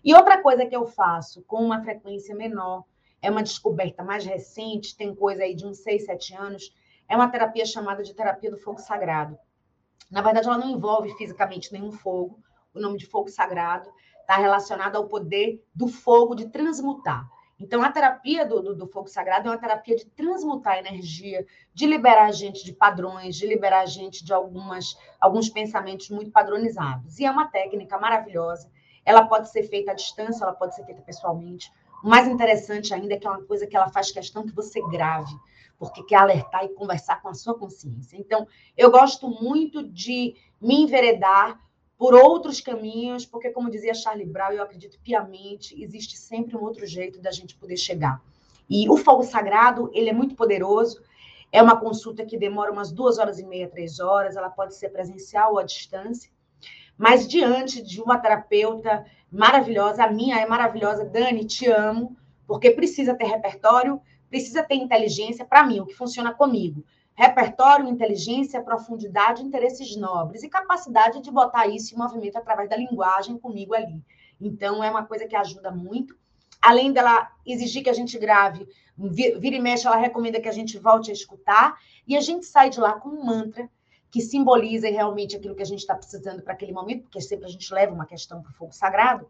[0.05, 2.85] E outra coisa que eu faço com uma frequência menor,
[3.21, 6.75] é uma descoberta mais recente, tem coisa aí de uns 6, 7 anos,
[7.09, 9.39] é uma terapia chamada de terapia do fogo sagrado.
[10.11, 12.43] Na verdade, ela não envolve fisicamente nenhum fogo.
[12.75, 13.89] O nome de fogo sagrado
[14.33, 17.29] está relacionado ao poder do fogo de transmutar.
[17.61, 21.87] Então, a terapia do, do, do, fogo sagrado é uma terapia de transmutar energia, de
[21.87, 27.21] liberar a gente de padrões, de liberar a gente de algumas, alguns pensamentos muito padronizados.
[27.21, 28.69] E é uma técnica maravilhosa.
[29.05, 31.71] Ela pode ser feita à distância, ela pode ser feita pessoalmente.
[32.03, 34.81] O mais interessante ainda é que é uma coisa que ela faz questão que você
[34.89, 35.35] grave
[35.79, 38.17] porque quer alertar e conversar com a sua consciência.
[38.17, 41.59] Então, eu gosto muito de me enveredar
[42.03, 46.85] por outros caminhos, porque, como dizia Charlie Brown, eu acredito piamente, existe sempre um outro
[46.85, 48.21] jeito da gente poder chegar.
[48.69, 51.01] E o fogo sagrado, ele é muito poderoso,
[51.53, 54.89] é uma consulta que demora umas duas horas e meia, três horas, ela pode ser
[54.89, 56.29] presencial ou à distância,
[56.99, 62.17] mas diante de uma terapeuta maravilhosa, a minha é maravilhosa, Dani, te amo,
[62.49, 66.85] porque precisa ter repertório, precisa ter inteligência, para mim, o que funciona comigo.
[67.15, 73.39] Repertório, inteligência, profundidade, interesses nobres e capacidade de botar isso em movimento através da linguagem
[73.39, 74.03] comigo ali.
[74.41, 76.17] Então, é uma coisa que ajuda muito.
[76.61, 80.79] Além dela exigir que a gente grave, vira e mexe, ela recomenda que a gente
[80.79, 83.69] volte a escutar e a gente sai de lá com um mantra
[84.11, 87.49] que simboliza realmente aquilo que a gente está precisando para aquele momento, porque sempre a
[87.49, 89.27] gente leva uma questão para o fogo sagrado.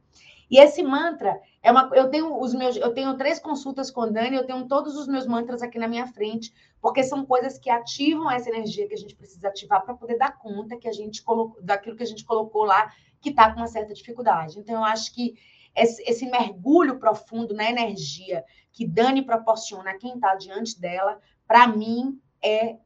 [0.53, 1.89] E esse mantra é uma.
[1.95, 5.27] Eu tenho os meus, eu tenho três consultas com Dani, eu tenho todos os meus
[5.27, 9.17] mantras aqui na minha frente, porque são coisas que ativam essa energia que a gente
[9.17, 12.65] precisa ativar para poder dar conta que a gente colocou, daquilo que a gente colocou
[12.65, 14.59] lá, que está com uma certa dificuldade.
[14.59, 15.39] Então, eu acho que
[15.75, 21.67] esse, esse mergulho profundo na energia que Dani proporciona a quem está diante dela, para
[21.67, 22.77] mim, é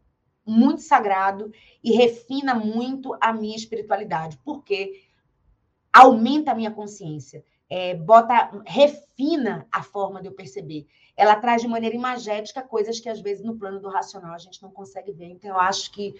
[0.47, 1.51] muito sagrado
[1.83, 5.03] e refina muito a minha espiritualidade, porque
[5.93, 10.87] aumenta a minha consciência é, bota, refina a forma de eu perceber.
[11.17, 14.63] Ela traz de maneira imagética coisas que às vezes no plano do racional a gente
[14.63, 15.27] não consegue ver.
[15.27, 16.15] Então eu acho que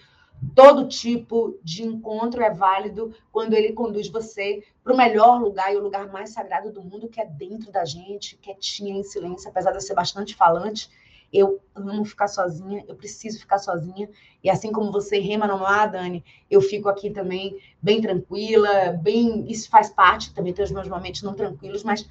[0.53, 5.77] todo tipo de encontro é válido quando ele conduz você para o melhor lugar e
[5.77, 9.71] o lugar mais sagrado do mundo, que é dentro da gente, quietinha, em silêncio, apesar
[9.71, 10.89] de eu ser bastante falante
[11.31, 14.09] eu amo ficar sozinha, eu preciso ficar sozinha.
[14.43, 19.45] E assim como você rema no mar, Dani, eu fico aqui também bem tranquila, bem.
[19.49, 22.07] Isso faz parte também tem os meus momentos não tranquilos, mas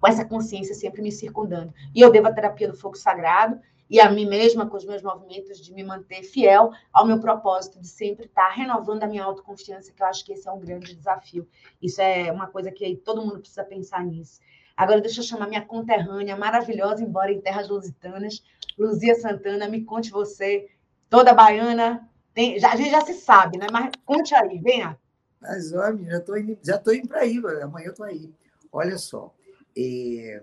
[0.00, 1.74] com essa consciência sempre me circundando.
[1.94, 5.02] E eu devo a terapia do fogo sagrado e a mim mesma, com os meus
[5.02, 9.92] movimentos, de me manter fiel ao meu propósito, de sempre estar renovando a minha autoconfiança,
[9.92, 11.46] que eu acho que esse é um grande desafio.
[11.82, 14.40] Isso é uma coisa que todo mundo precisa pensar nisso.
[14.80, 18.42] Agora, deixa eu chamar minha conterrânea maravilhosa, embora em terras lusitanas,
[18.78, 20.70] Luzia Santana, me conte você,
[21.10, 23.66] toda baiana, tem, já, a gente já se sabe, né?
[23.70, 24.98] Mas conte aí, venha.
[25.38, 28.32] Mas, olha, já estou indo, já indo para aí, amanhã eu estou aí.
[28.72, 29.34] Olha só,
[29.76, 30.42] é,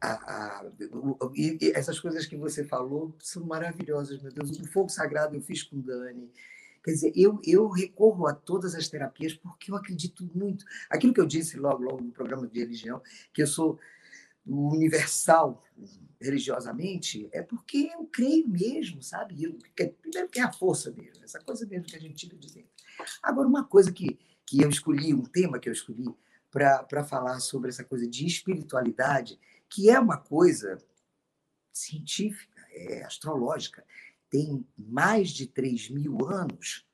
[0.00, 4.58] a, a, o, e, essas coisas que você falou são maravilhosas, meu Deus.
[4.58, 6.32] O fogo sagrado eu fiz com Dani.
[6.82, 10.64] Quer dizer, eu, eu recorro a todas as terapias porque eu acredito muito.
[10.88, 13.78] Aquilo que eu disse logo, logo no programa de religião, que eu sou
[14.46, 15.62] universal
[16.20, 19.42] religiosamente, é porque eu creio mesmo, sabe?
[19.42, 19.58] Eu,
[20.00, 22.70] primeiro que é a força mesmo, essa coisa mesmo que a gente tira de dentro.
[23.22, 26.04] Agora, uma coisa que, que eu escolhi, um tema que eu escolhi
[26.50, 29.38] para falar sobre essa coisa de espiritualidade,
[29.68, 30.78] que é uma coisa
[31.72, 33.84] científica, é astrológica,
[34.30, 36.86] tem mais de 3 mil anos,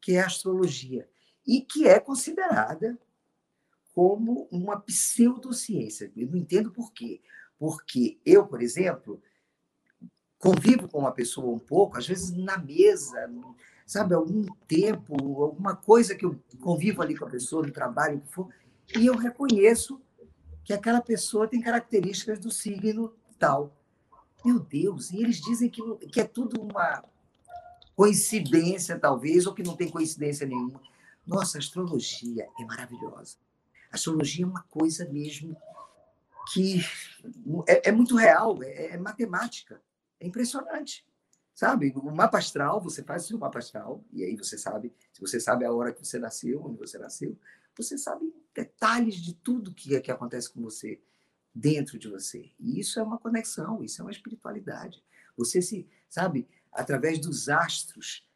[0.00, 1.08] que é a astrologia,
[1.46, 2.98] e que é considerada
[3.92, 6.12] como uma pseudociência.
[6.16, 7.22] Eu não entendo por quê.
[7.58, 9.22] Porque eu, por exemplo,
[10.38, 13.30] convivo com uma pessoa um pouco, às vezes na mesa,
[13.86, 18.28] sabe, algum tempo, alguma coisa que eu convivo ali com a pessoa, no trabalho, que
[18.28, 18.52] for,
[18.96, 20.00] e eu reconheço
[20.64, 23.74] que aquela pessoa tem características do signo tal.
[24.44, 27.02] Meu Deus, e eles dizem que, que é tudo uma
[27.96, 30.80] coincidência, talvez, ou que não tem coincidência nenhuma.
[31.26, 33.36] Nossa, a astrologia é maravilhosa.
[33.90, 35.56] A astrologia é uma coisa mesmo
[36.52, 36.80] que
[37.66, 39.80] é, é muito real, é, é, matemática,
[40.20, 41.06] é impressionante.
[41.54, 45.20] Sabe, o mapa astral, você faz o seu mapa astral, e aí você sabe, se
[45.20, 47.38] você sabe a hora que você nasceu, onde você nasceu,
[47.76, 51.00] você sabe detalhes de tudo que, que acontece com você
[51.54, 52.50] dentro de você.
[52.58, 55.02] E isso é uma conexão, isso é uma espiritualidade.
[55.36, 58.28] Você se, sabe, através dos astros,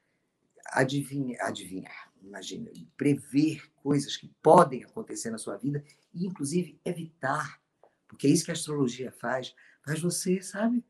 [0.66, 7.60] adivinha, adivinhar, imagina, prever coisas que podem acontecer na sua vida e, inclusive, evitar.
[8.06, 9.54] Porque é isso que a astrologia faz.
[9.84, 10.84] Faz você, sabe?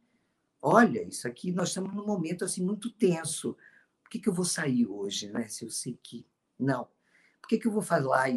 [0.61, 3.57] Olha, isso aqui, nós estamos num momento assim muito tenso.
[4.03, 5.47] Por que, que eu vou sair hoje, né?
[5.49, 6.27] Se eu sei que.
[6.59, 6.89] Não.
[7.41, 8.29] Por que, que eu vou falar?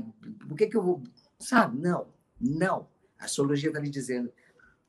[0.47, 1.03] Por que, que eu vou.
[1.39, 1.79] Sabe?
[1.79, 2.87] Não, não.
[3.21, 4.29] A astrologia está lhe dizendo: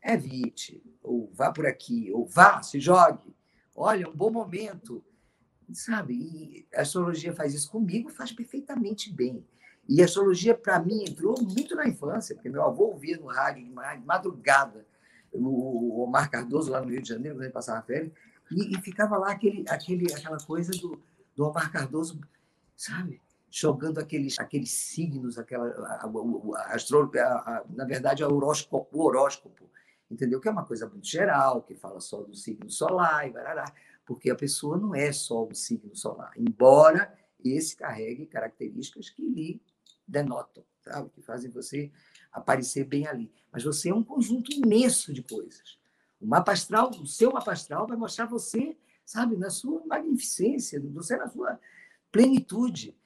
[0.02, 3.32] evite, ou vá por aqui, ou vá, se jogue.
[3.76, 5.04] Olha, um bom momento
[5.74, 6.14] sabe?
[6.14, 9.44] E a astrologia faz isso comigo, faz perfeitamente bem.
[9.88, 13.64] E a astrologia, para mim, entrou muito na infância, porque meu avô ouvia no rádio
[13.64, 13.70] de
[14.04, 14.86] madrugada
[15.32, 18.12] o Omar Cardoso, lá no Rio de Janeiro, quando ele passava férias,
[18.50, 21.00] e, e, ficava lá aquele, aquele, aquela coisa do,
[21.34, 22.20] do Omar Cardoso,
[22.76, 23.18] sabe?
[23.54, 29.70] Jogando aqueles, aqueles signos, aquela, a, a, a, na verdade, horóscopo, o horóscopo,
[30.10, 30.40] entendeu?
[30.40, 33.66] Que é uma coisa muito geral, que fala só do signo solar e barará
[34.04, 39.62] porque a pessoa não é só o signo solar, embora esse carregue características que lhe
[40.06, 41.10] denotam, sabe?
[41.10, 41.90] que fazem você
[42.30, 43.32] aparecer bem ali.
[43.50, 45.78] Mas você é um conjunto imenso de coisas.
[46.20, 51.16] O mapa astral, o seu mapa astral vai mostrar você, sabe, na sua magnificência, você
[51.16, 51.58] na sua
[52.10, 52.96] plenitude.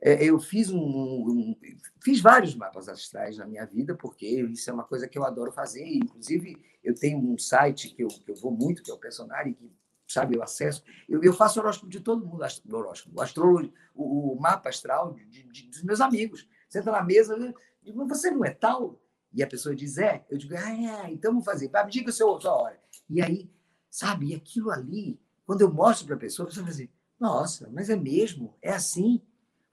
[0.00, 1.56] É, eu fiz um, um,
[2.02, 5.50] fiz vários mapas astrais na minha vida porque isso é uma coisa que eu adoro
[5.50, 8.98] fazer inclusive eu tenho um site que eu, que eu vou muito que é o
[8.98, 9.68] personagem que
[10.08, 10.82] sabe, o acesso.
[11.08, 15.68] Eu, eu faço horóscopo de todo mundo, horóscopo, astrologia, o, o mapa astral de, de,
[15.68, 16.48] dos meus amigos.
[16.68, 19.00] Senta na mesa, eu digo, você não é tal?
[19.32, 20.24] E a pessoa diz, é.
[20.30, 21.70] Eu digo, ah, é, então vamos fazer.
[21.70, 22.80] Me diga o seu, sua hora.
[23.08, 23.50] E aí,
[23.90, 27.68] sabe, e aquilo ali, quando eu mostro para a pessoa, a pessoa vai dizer, nossa,
[27.70, 28.56] mas é mesmo?
[28.62, 29.20] É assim?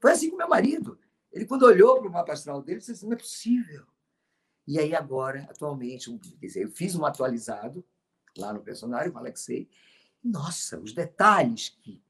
[0.06, 1.00] Foi assim com meu marido.
[1.32, 3.84] Ele, quando olhou para o mapa astral dele, disse assim, não é possível.
[4.64, 6.16] E aí, agora, atualmente,
[6.54, 7.84] eu fiz um atualizado
[8.38, 9.68] lá no personagem, com o Alexei,
[10.22, 12.00] nossa, os detalhes que,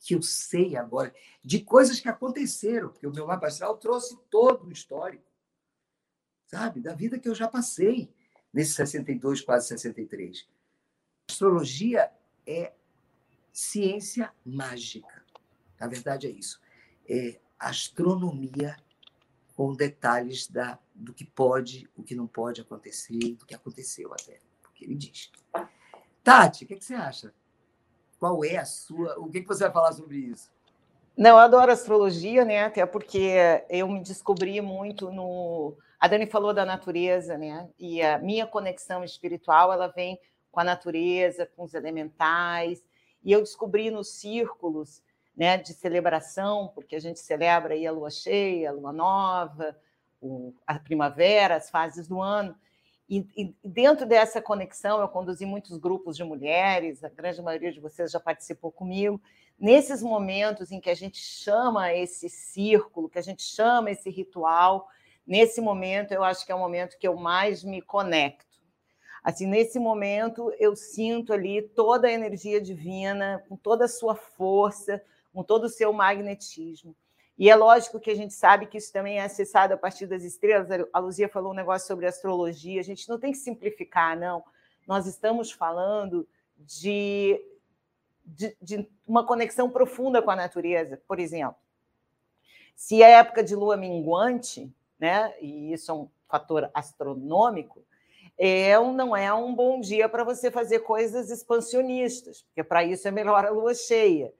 [0.00, 1.14] que eu sei agora,
[1.44, 5.30] de coisas que aconteceram, porque o meu mapa astral trouxe todo o histórico,
[6.48, 8.12] sabe, da vida que eu já passei
[8.52, 10.44] nesses 62, quase 63.
[11.30, 12.10] Astrologia
[12.44, 12.72] é
[13.52, 15.24] ciência mágica.
[15.78, 16.60] Na verdade, é isso.
[17.08, 18.76] É astronomia
[19.56, 24.38] com detalhes da, do que pode, o que não pode acontecer, do que aconteceu até,
[24.62, 25.30] porque ele diz.
[26.22, 27.32] Tati, o que, que você acha?
[28.18, 29.18] Qual é a sua.
[29.18, 30.50] O que, que você vai falar sobre isso?
[31.16, 32.64] Não, eu adoro astrologia, né?
[32.64, 33.34] Até porque
[33.68, 35.76] eu me descobri muito no.
[36.00, 37.68] A Dani falou da natureza, né?
[37.78, 40.18] E a minha conexão espiritual ela vem
[40.50, 42.82] com a natureza, com os elementais.
[43.22, 45.02] E eu descobri nos círculos
[45.36, 49.76] né, de celebração, porque a gente celebra aí a lua cheia, a lua nova,
[50.66, 52.54] a primavera, as fases do ano.
[53.08, 57.80] E, e, dentro dessa conexão, eu conduzi muitos grupos de mulheres, a grande maioria de
[57.80, 59.20] vocês já participou comigo.
[59.58, 64.88] Nesses momentos em que a gente chama esse círculo, que a gente chama esse ritual,
[65.26, 68.54] nesse momento eu acho que é o momento que eu mais me conecto.
[69.22, 75.02] Assim, nesse momento eu sinto ali toda a energia divina, com toda a sua força,
[75.34, 76.96] com todo o seu magnetismo.
[77.36, 80.22] E é lógico que a gente sabe que isso também é acessado a partir das
[80.22, 80.68] estrelas.
[80.92, 82.80] A Luzia falou um negócio sobre astrologia.
[82.80, 84.44] A gente não tem que simplificar, não.
[84.86, 87.44] Nós estamos falando de,
[88.24, 91.02] de, de uma conexão profunda com a natureza.
[91.08, 91.56] Por exemplo,
[92.76, 97.84] se é época de lua minguante, né, e isso é um fator astronômico,
[98.38, 103.10] é, não é um bom dia para você fazer coisas expansionistas, porque para isso é
[103.10, 104.32] melhor a lua cheia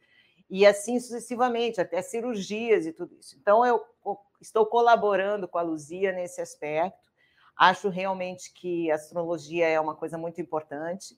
[0.48, 3.36] e assim sucessivamente, até cirurgias e tudo isso.
[3.40, 3.82] Então, eu
[4.40, 7.10] estou colaborando com a Luzia nesse aspecto.
[7.56, 11.16] Acho realmente que a astrologia é uma coisa muito importante.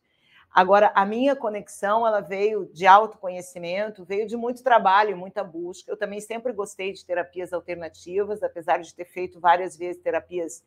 [0.56, 5.90] Agora, a minha conexão ela veio de autoconhecimento, veio de muito trabalho, muita busca.
[5.90, 10.64] Eu também sempre gostei de terapias alternativas, apesar de ter feito várias vezes terapias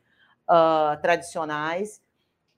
[0.47, 2.01] uh, tradicionais.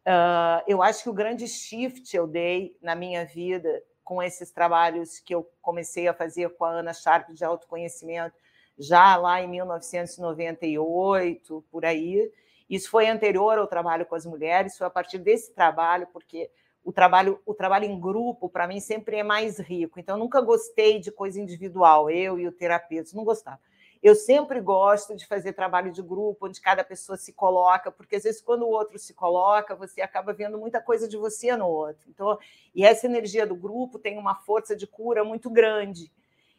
[0.05, 3.81] Uh, eu acho que o grande shift eu dei na minha vida
[4.11, 8.35] com esses trabalhos que eu comecei a fazer com a Ana Sharp de autoconhecimento,
[8.77, 12.29] já lá em 1998, por aí.
[12.69, 16.51] Isso foi anterior ao trabalho com as mulheres, foi a partir desse trabalho, porque
[16.83, 19.97] o trabalho, o trabalho em grupo, para mim, sempre é mais rico.
[19.97, 23.61] Então, eu nunca gostei de coisa individual, eu e o terapeuta, não gostava.
[24.01, 28.23] Eu sempre gosto de fazer trabalho de grupo, onde cada pessoa se coloca, porque às
[28.23, 32.09] vezes quando o outro se coloca, você acaba vendo muita coisa de você no outro.
[32.09, 32.37] Então,
[32.73, 36.11] e essa energia do grupo tem uma força de cura muito grande.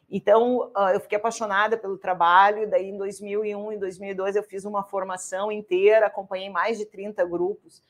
[0.09, 5.51] Então, eu fiquei apaixonada pelo trabalho, daí em 2001 e 2002 eu fiz uma formação
[5.51, 7.81] inteira, acompanhei mais de 30 grupos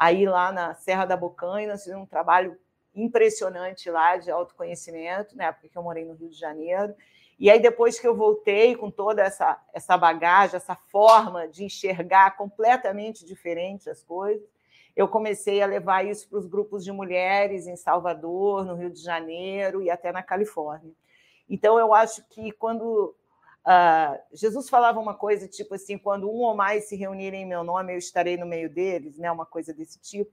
[0.00, 2.56] aí lá na Serra da nós fizemos um trabalho
[2.94, 6.94] impressionante lá de autoconhecimento, na época que eu morei no Rio de Janeiro.
[7.40, 12.36] E aí, depois que eu voltei com toda essa, essa bagagem, essa forma de enxergar
[12.36, 14.46] completamente diferente as coisas,
[14.94, 19.02] eu comecei a levar isso para os grupos de mulheres em Salvador, no Rio de
[19.02, 20.92] Janeiro e até na Califórnia.
[21.48, 23.16] Então, eu acho que quando
[23.66, 27.64] uh, Jesus falava uma coisa tipo assim: quando um ou mais se reunirem em meu
[27.64, 29.32] nome, eu estarei no meio deles, né?
[29.32, 30.30] uma coisa desse tipo.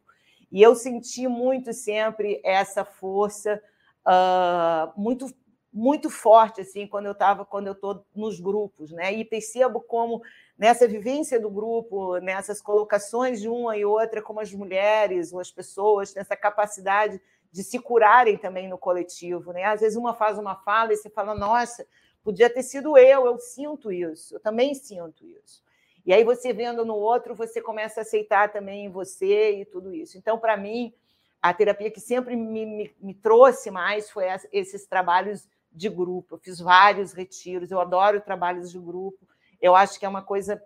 [0.51, 3.61] E eu senti muito sempre essa força
[4.05, 5.33] uh, muito
[5.77, 9.13] muito forte assim quando eu estava quando eu estou nos grupos, né?
[9.13, 10.23] E percebo como
[10.57, 15.51] nessa vivência do grupo, nessas colocações de uma e outra, como as mulheres ou as
[15.51, 17.21] pessoas têm essa capacidade
[17.51, 19.65] de se curarem também no coletivo, né?
[19.65, 21.85] Às vezes uma faz uma fala e você fala, nossa,
[22.23, 25.63] podia ter sido eu, eu sinto isso, eu também sinto isso.
[26.03, 29.93] E aí você vendo no outro, você começa a aceitar também em você e tudo
[29.93, 30.17] isso.
[30.17, 30.91] Então, para mim,
[31.39, 36.35] a terapia que sempre me, me, me trouxe mais foi esses trabalhos de grupo.
[36.35, 39.27] Eu fiz vários retiros, eu adoro trabalhos de grupo.
[39.61, 40.61] Eu acho que é uma coisa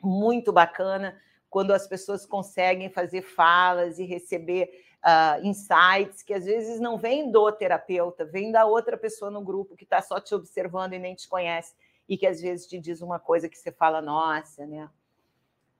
[0.00, 4.70] muito bacana quando as pessoas conseguem fazer falas e receber
[5.04, 9.76] uh, insights que às vezes não vêm do terapeuta, vêm da outra pessoa no grupo
[9.76, 11.74] que está só te observando e nem te conhece
[12.08, 14.88] e que às vezes te diz uma coisa que você fala, nossa, né?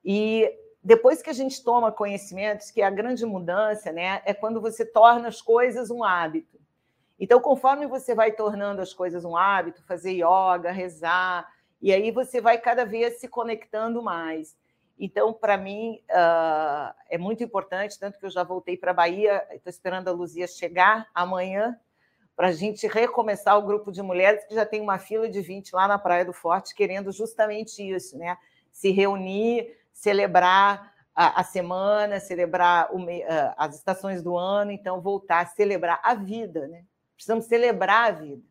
[0.03, 0.51] E
[0.83, 5.27] depois que a gente toma conhecimentos, que a grande mudança, né, é quando você torna
[5.27, 6.56] as coisas um hábito.
[7.19, 11.47] Então, conforme você vai tornando as coisas um hábito, fazer yoga, rezar,
[11.81, 14.55] e aí você vai cada vez se conectando mais.
[14.99, 19.45] Então, para mim, uh, é muito importante, tanto que eu já voltei para a Bahia,
[19.51, 21.79] estou esperando a Luzia chegar amanhã,
[22.35, 25.73] para a gente recomeçar o grupo de mulheres, que já tem uma fila de 20
[25.73, 28.37] lá na Praia do Forte, querendo justamente isso, né?
[28.71, 35.39] Se reunir, celebrar a, a semana, celebrar o, uh, as estações do ano, então voltar
[35.39, 36.83] a celebrar a vida, né?
[37.17, 38.43] Precisamos celebrar a vida.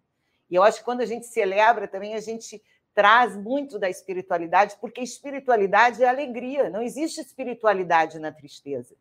[0.50, 2.62] E eu acho que quando a gente celebra também, a gente
[2.94, 8.94] traz muito da espiritualidade, porque espiritualidade é alegria, não existe espiritualidade na tristeza.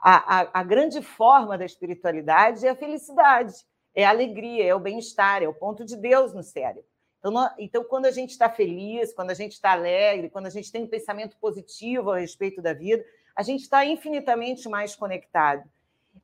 [0.00, 3.54] A, a, a grande forma da espiritualidade é a felicidade,
[3.94, 6.84] é a alegria, é o bem-estar, é o ponto de Deus no cérebro.
[7.18, 10.50] Então, nós, então, quando a gente está feliz, quando a gente está alegre, quando a
[10.50, 13.04] gente tem um pensamento positivo a respeito da vida,
[13.34, 15.68] a gente está infinitamente mais conectado.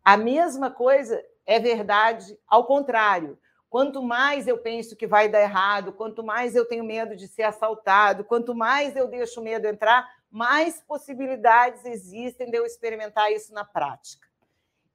[0.05, 3.39] A mesma coisa é verdade ao contrário.
[3.69, 7.45] Quanto mais eu penso que vai dar errado, quanto mais eu tenho medo de ser
[7.45, 13.53] assaltado, quanto mais eu deixo o medo entrar, mais possibilidades existem de eu experimentar isso
[13.55, 14.29] na prática.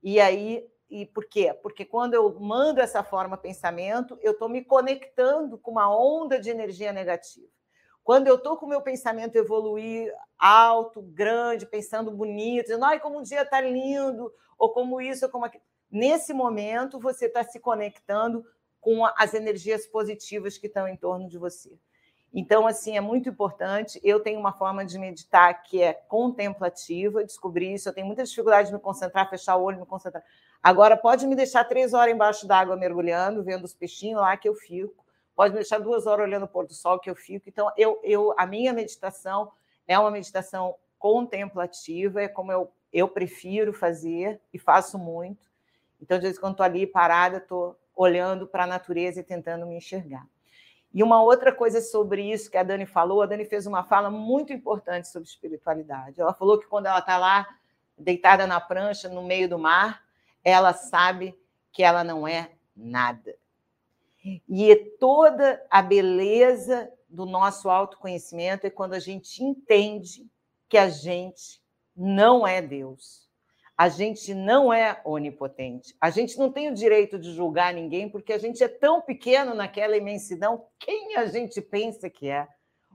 [0.03, 1.53] E aí, e por quê?
[1.61, 6.51] Porque quando eu mando essa forma pensamento, eu estou me conectando com uma onda de
[6.51, 7.47] energia negativa.
[8.03, 13.19] Quando eu estou com o meu pensamento evoluir alto, grande, pensando bonito, dizendo, ai, como
[13.19, 17.59] um dia está lindo, ou como isso, ou como aquilo Nesse momento, você está se
[17.59, 18.45] conectando
[18.79, 21.77] com as energias positivas que estão em torno de você.
[22.33, 23.99] Então, assim, é muito importante.
[24.03, 27.87] Eu tenho uma forma de meditar que é contemplativa, descobri isso.
[27.89, 30.23] Eu tenho muita dificuldade de me concentrar, fechar o olho, me concentrar.
[30.61, 34.55] Agora, pode me deixar três horas embaixo d'água mergulhando, vendo os peixinhos lá que eu
[34.55, 35.05] fico.
[35.35, 37.47] Pode me deixar duas horas olhando o pôr do sol que eu fico.
[37.47, 39.51] Então, eu, eu, a minha meditação
[39.87, 45.46] é uma meditação contemplativa, é como eu, eu prefiro fazer e faço muito.
[46.01, 49.65] Então, de vez em quando estou ali parada, estou olhando para a natureza e tentando
[49.65, 50.25] me enxergar.
[50.93, 54.09] E uma outra coisa sobre isso que a Dani falou, a Dani fez uma fala
[54.09, 56.21] muito importante sobre espiritualidade.
[56.21, 57.47] Ela falou que quando ela está lá,
[57.97, 60.03] deitada na prancha, no meio do mar,
[60.43, 61.37] ela sabe
[61.71, 63.35] que ela não é nada.
[64.47, 70.29] E toda a beleza do nosso autoconhecimento é quando a gente entende
[70.69, 71.61] que a gente
[71.95, 73.26] não é Deus
[73.77, 75.95] a gente não é onipotente.
[76.01, 79.53] A gente não tem o direito de julgar ninguém porque a gente é tão pequeno
[79.53, 80.65] naquela imensidão.
[80.79, 82.47] Quem a gente pensa que é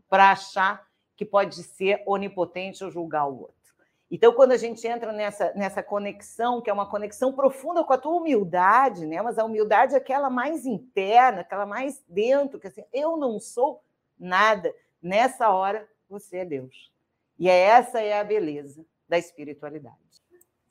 [0.09, 0.85] para achar
[1.17, 3.63] que pode ser onipotente ou julgar o outro?
[4.11, 7.99] Então, quando a gente entra nessa, nessa conexão, que é uma conexão profunda com a
[7.99, 9.23] tua humildade, né?
[9.23, 13.83] mas a humildade é aquela mais interna, aquela mais dentro, que assim, eu não sou
[14.19, 14.75] nada.
[15.01, 16.93] Nessa hora, você é Deus.
[17.39, 19.97] E é essa é a beleza da espiritualidade.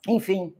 [0.08, 0.54] Enfim,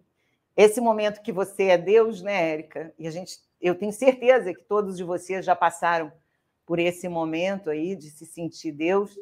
[0.56, 2.94] esse momento que você é Deus, né, Érica?
[2.98, 6.12] E a gente, eu tenho certeza que todos de vocês já passaram
[6.66, 9.18] por esse momento aí de se sentir Deus,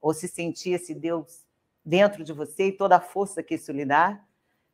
[0.00, 1.44] ou se sentir esse Deus
[1.84, 4.20] dentro de você e toda a força que isso lhe dá.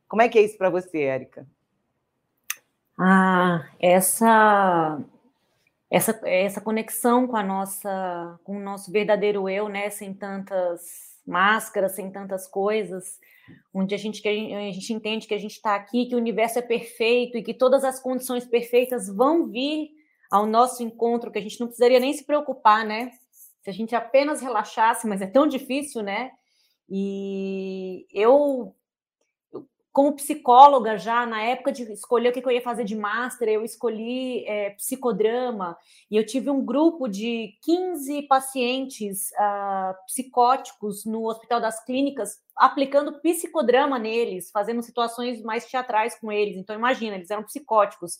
[0.07, 1.47] Como é que é isso para você, Érica?
[2.97, 5.01] Ah, essa
[5.89, 11.93] essa essa conexão com a nossa com o nosso verdadeiro eu, né, sem tantas máscaras,
[11.93, 13.19] sem tantas coisas,
[13.73, 16.61] onde a gente, a gente entende que a gente está aqui, que o universo é
[16.61, 19.91] perfeito e que todas as condições perfeitas vão vir
[20.31, 23.11] ao nosso encontro, que a gente não precisaria nem se preocupar, né?
[23.61, 26.31] Se a gente apenas relaxasse, mas é tão difícil, né?
[26.89, 28.75] E eu
[29.95, 33.63] como psicóloga já, na época de escolher o que eu ia fazer de master, eu
[33.63, 35.77] escolhi é, psicodrama
[36.11, 43.21] e eu tive um grupo de 15 pacientes uh, psicóticos no Hospital das Clínicas, aplicando
[43.21, 46.57] psicodrama neles, fazendo situações mais teatrais com eles.
[46.57, 48.17] Então, imagina, eles eram psicóticos.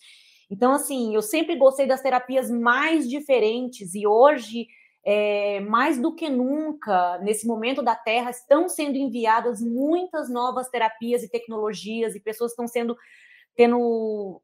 [0.50, 4.68] Então, assim, eu sempre gostei das terapias mais diferentes e hoje
[5.06, 11.22] é, mais do que nunca, nesse momento da Terra, estão sendo enviadas muitas novas terapias
[11.22, 12.98] e tecnologias, e pessoas estão sendo,
[13.56, 14.42] tendo,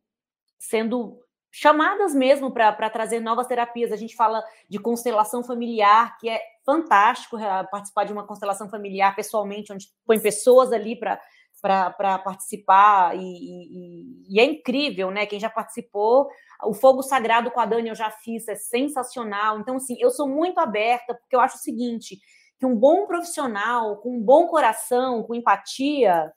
[0.60, 1.20] sendo
[1.52, 3.92] chamadas mesmo para trazer novas terapias.
[3.92, 9.16] A gente fala de constelação familiar, que é fantástico é, participar de uma constelação familiar
[9.16, 11.20] pessoalmente, onde põe pessoas ali para
[11.62, 15.26] para participar, e, e, e, é incrível, né?
[15.26, 16.28] Quem já participou,
[16.64, 19.60] o Fogo Sagrado com a Dani eu já fiz, é sensacional.
[19.60, 22.20] Então, assim, eu sou muito aberta, porque eu acho o seguinte:
[22.60, 26.32] que um bom profissional, com um bom coração, com empatia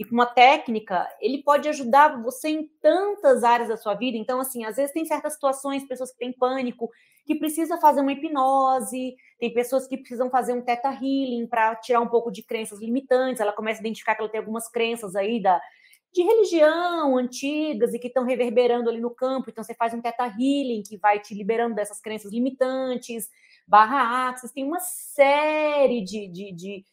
[0.00, 4.16] e com uma técnica, ele pode ajudar você em tantas áreas da sua vida.
[4.16, 6.90] Então, assim, às vezes tem certas situações, pessoas que têm pânico,
[7.26, 12.00] que precisa fazer uma hipnose, tem pessoas que precisam fazer um teta healing para tirar
[12.00, 13.42] um pouco de crenças limitantes.
[13.42, 15.60] Ela começa a identificar que ela tem algumas crenças aí da,
[16.14, 19.50] de religião antigas e que estão reverberando ali no campo.
[19.50, 23.28] Então, você faz um teta healing que vai te liberando dessas crenças limitantes,
[23.68, 24.50] barra axis.
[24.50, 26.84] Tem uma série de, de, de,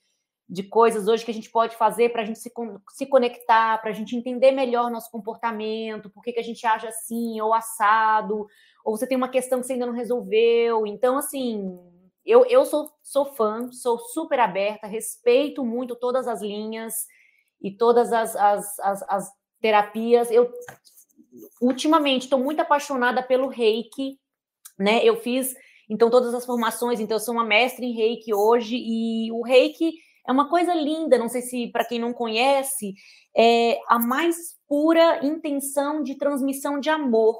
[0.49, 2.51] de coisas hoje que a gente pode fazer para a gente se,
[2.91, 6.87] se conectar, para a gente entender melhor nosso comportamento, por que, que a gente age
[6.87, 8.47] assim ou assado
[8.87, 10.87] ou você tem uma questão que você ainda não resolveu.
[10.87, 11.77] Então, assim,
[12.25, 16.93] eu, eu sou, sou fã, sou super aberta, respeito muito todas as linhas
[17.61, 20.31] e todas as, as, as, as terapias.
[20.31, 20.49] Eu,
[21.61, 24.17] ultimamente, estou muito apaixonada pelo reiki,
[24.79, 25.03] né?
[25.03, 25.53] Eu fiz,
[25.89, 29.95] então, todas as formações, então, eu sou uma mestre em reiki hoje, e o reiki
[30.27, 32.93] é uma coisa linda, não sei se para quem não conhece,
[33.35, 37.37] é a mais pura intenção de transmissão de amor.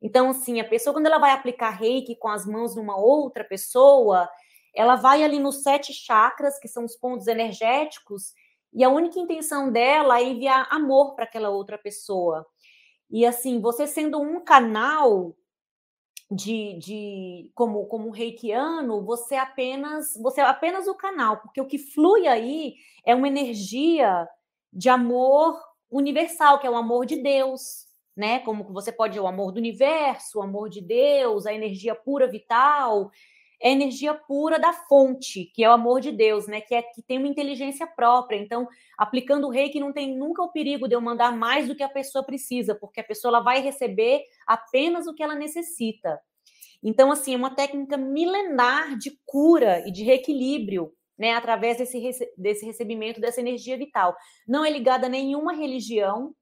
[0.00, 4.28] Então, assim, a pessoa, quando ela vai aplicar reiki com as mãos numa outra pessoa,
[4.74, 8.32] ela vai ali nos sete chakras, que são os pontos energéticos,
[8.72, 12.46] e a única intenção dela é enviar amor para aquela outra pessoa.
[13.10, 15.34] E assim, você sendo um canal
[16.30, 21.78] de, de como como reikiano, você apenas você é apenas o canal, porque o que
[21.78, 22.74] flui aí
[23.04, 24.28] é uma energia
[24.72, 25.58] de amor
[25.90, 28.40] universal, que é o amor de Deus, né?
[28.40, 33.10] Como você pode o amor do universo, o amor de Deus, a energia pura vital,
[33.60, 36.60] é energia pura da fonte, que é o amor de Deus, né?
[36.60, 38.36] Que é que tem uma inteligência própria.
[38.36, 41.82] Então, aplicando o reiki não tem nunca o perigo de eu mandar mais do que
[41.82, 46.20] a pessoa precisa, porque a pessoa ela vai receber apenas o que ela necessita.
[46.82, 52.64] Então, assim, é uma técnica milenar de cura e de reequilíbrio, né, através desse, desse
[52.64, 54.16] recebimento dessa energia vital.
[54.46, 56.32] Não é ligada a nenhuma religião,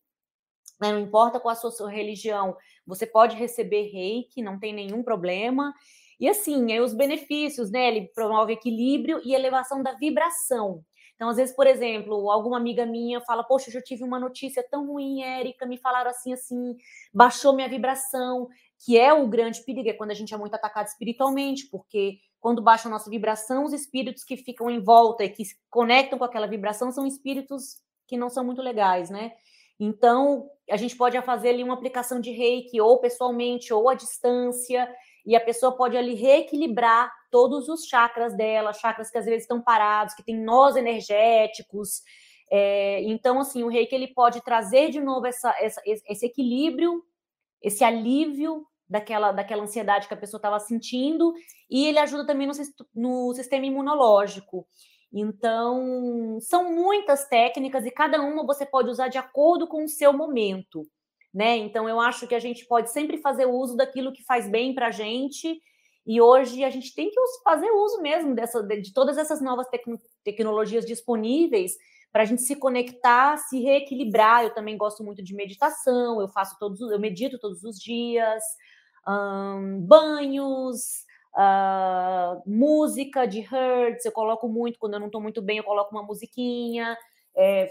[0.80, 0.92] né?
[0.92, 2.56] Não importa qual a sua religião,
[2.86, 5.72] você pode receber reiki, não tem nenhum problema.
[6.18, 7.88] E assim, aí os benefícios, né?
[7.88, 10.82] Ele promove equilíbrio e elevação da vibração.
[11.14, 14.64] Então, às vezes, por exemplo, alguma amiga minha fala: Poxa, eu já tive uma notícia
[14.70, 16.76] tão ruim, Érica, me falaram assim, assim,
[17.12, 18.48] baixou minha vibração,
[18.84, 22.62] que é o grande perigo, é quando a gente é muito atacado espiritualmente, porque quando
[22.62, 26.24] baixa a nossa vibração, os espíritos que ficam em volta e que se conectam com
[26.24, 29.32] aquela vibração são espíritos que não são muito legais, né?
[29.80, 34.88] Então, a gente pode fazer ali uma aplicação de reiki, ou pessoalmente, ou à distância,
[35.26, 39.60] e a pessoa pode ali reequilibrar todos os chakras dela, chakras que às vezes estão
[39.60, 42.02] parados, que tem nós energéticos.
[42.50, 47.02] É, então, assim, o reiki ele pode trazer de novo essa, essa, esse equilíbrio,
[47.60, 51.34] esse alívio daquela, daquela ansiedade que a pessoa estava sentindo,
[51.68, 52.52] e ele ajuda também no,
[52.94, 54.64] no sistema imunológico.
[55.12, 60.12] Então, são muitas técnicas e cada uma você pode usar de acordo com o seu
[60.12, 60.86] momento,
[61.36, 61.54] né?
[61.58, 64.86] Então, eu acho que a gente pode sempre fazer uso daquilo que faz bem para
[64.86, 65.60] a gente.
[66.06, 69.84] E hoje a gente tem que fazer uso mesmo dessa, de todas essas novas tec
[70.24, 71.76] tecnologias disponíveis
[72.10, 74.44] para a gente se conectar, se reequilibrar.
[74.44, 78.42] Eu também gosto muito de meditação, eu faço todos, eu medito todos os dias.
[79.06, 85.58] um, banhos, uh, música de hertz, eu coloco muito, quando eu não estou muito bem,
[85.58, 86.96] eu coloco uma musiquinha,
[87.36, 87.70] é,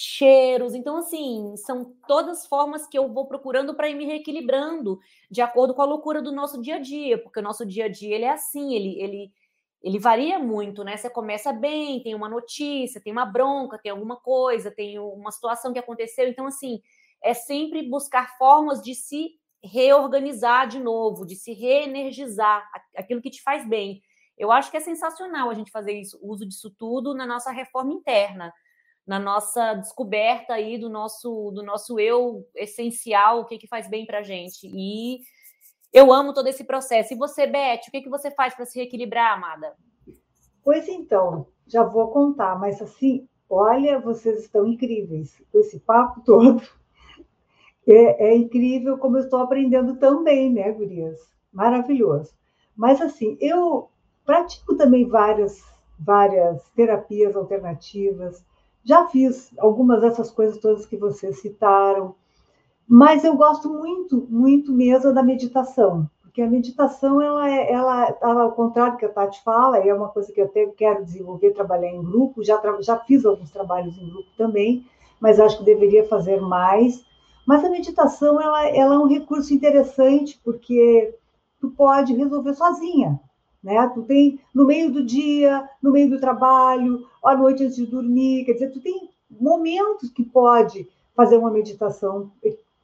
[0.00, 0.74] cheiros.
[0.74, 5.74] Então, assim, são todas formas que eu vou procurando para ir me reequilibrando de acordo
[5.74, 8.24] com a loucura do nosso dia a dia, porque o nosso dia a dia ele
[8.24, 9.32] é assim, ele, ele,
[9.82, 10.96] ele varia muito, né?
[10.96, 15.72] Você começa bem, tem uma notícia, tem uma bronca, tem alguma coisa, tem uma situação
[15.72, 16.28] que aconteceu.
[16.28, 16.80] Então, assim,
[17.20, 19.32] é sempre buscar formas de se
[19.64, 24.00] reorganizar de novo, de se reenergizar, aquilo que te faz bem.
[24.36, 27.92] Eu acho que é sensacional a gente fazer isso, uso disso tudo na nossa reforma
[27.92, 28.52] interna,
[29.08, 34.04] na nossa descoberta aí do nosso do nosso eu essencial, o que que faz bem
[34.04, 34.66] para gente.
[34.66, 35.20] E
[35.90, 37.14] eu amo todo esse processo.
[37.14, 39.74] E você, Beth, o que que você faz para se reequilibrar, amada?
[40.62, 46.62] Pois então, já vou contar, mas assim, olha, vocês estão incríveis com esse papo todo.
[47.90, 51.18] É, é, incrível como eu estou aprendendo também, né, Gurias?
[51.50, 52.34] Maravilhoso.
[52.76, 53.88] Mas, assim, eu
[54.26, 55.64] pratico também várias,
[55.98, 58.44] várias terapias alternativas,
[58.88, 62.14] já fiz algumas dessas coisas todas que vocês citaram,
[62.88, 68.52] mas eu gosto muito, muito mesmo da meditação, porque a meditação, ela, é, ela, ao
[68.52, 71.90] contrário do que a Tati fala, é uma coisa que eu até quero desenvolver, trabalhar
[71.90, 74.86] em grupo, já, já fiz alguns trabalhos em grupo também,
[75.20, 77.04] mas acho que deveria fazer mais,
[77.46, 81.14] mas a meditação ela, ela é um recurso interessante porque
[81.60, 83.20] tu pode resolver sozinha,
[83.62, 83.90] né?
[83.94, 88.44] Tu tem no meio do dia, no meio do trabalho, à noite antes de dormir,
[88.44, 92.30] quer dizer, tu tem momentos que pode fazer uma meditação.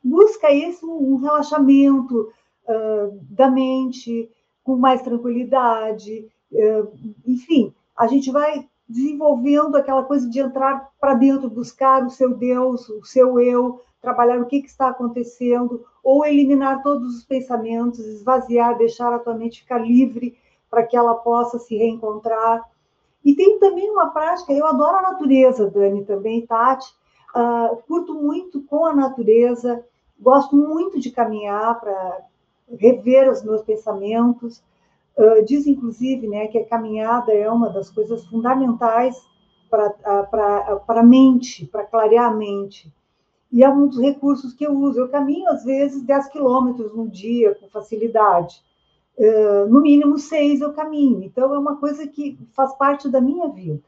[0.03, 2.33] Busca isso um relaxamento
[2.69, 4.31] uh, da mente,
[4.63, 6.93] com mais tranquilidade, uh,
[7.27, 12.89] enfim, a gente vai desenvolvendo aquela coisa de entrar para dentro, buscar o seu Deus,
[12.89, 18.77] o seu eu, trabalhar o que, que está acontecendo, ou eliminar todos os pensamentos, esvaziar,
[18.77, 20.37] deixar a tua mente ficar livre
[20.75, 22.69] para que ela possa se reencontrar.
[23.25, 26.93] E tem também uma prática, eu adoro a natureza, Dani, também, Tati,
[27.35, 29.85] uh, curto muito com a natureza,
[30.19, 32.23] gosto muito de caminhar para
[32.77, 34.61] rever os meus pensamentos.
[35.17, 39.17] Uh, diz, inclusive, né, que a caminhada é uma das coisas fundamentais
[39.71, 42.93] para a mente, para clarear a mente.
[43.51, 44.99] E é um dos recursos que eu uso.
[44.99, 48.61] Eu caminho, às vezes, 10 quilômetros no dia, com facilidade.
[49.69, 51.23] No mínimo seis eu caminho.
[51.23, 53.83] Então, é uma coisa que faz parte da minha vida.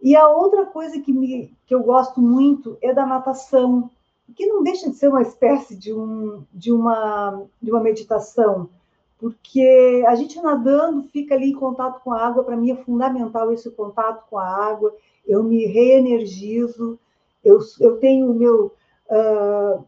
[0.00, 3.90] E a outra coisa que, me, que eu gosto muito é da natação,
[4.34, 8.68] que não deixa de ser uma espécie de, um, de, uma, de uma meditação,
[9.18, 13.50] porque a gente nadando fica ali em contato com a água, para mim é fundamental
[13.52, 14.94] esse contato com a água,
[15.26, 16.98] eu me reenergizo,
[17.42, 18.72] eu, eu tenho o meu.
[19.08, 19.84] Uh,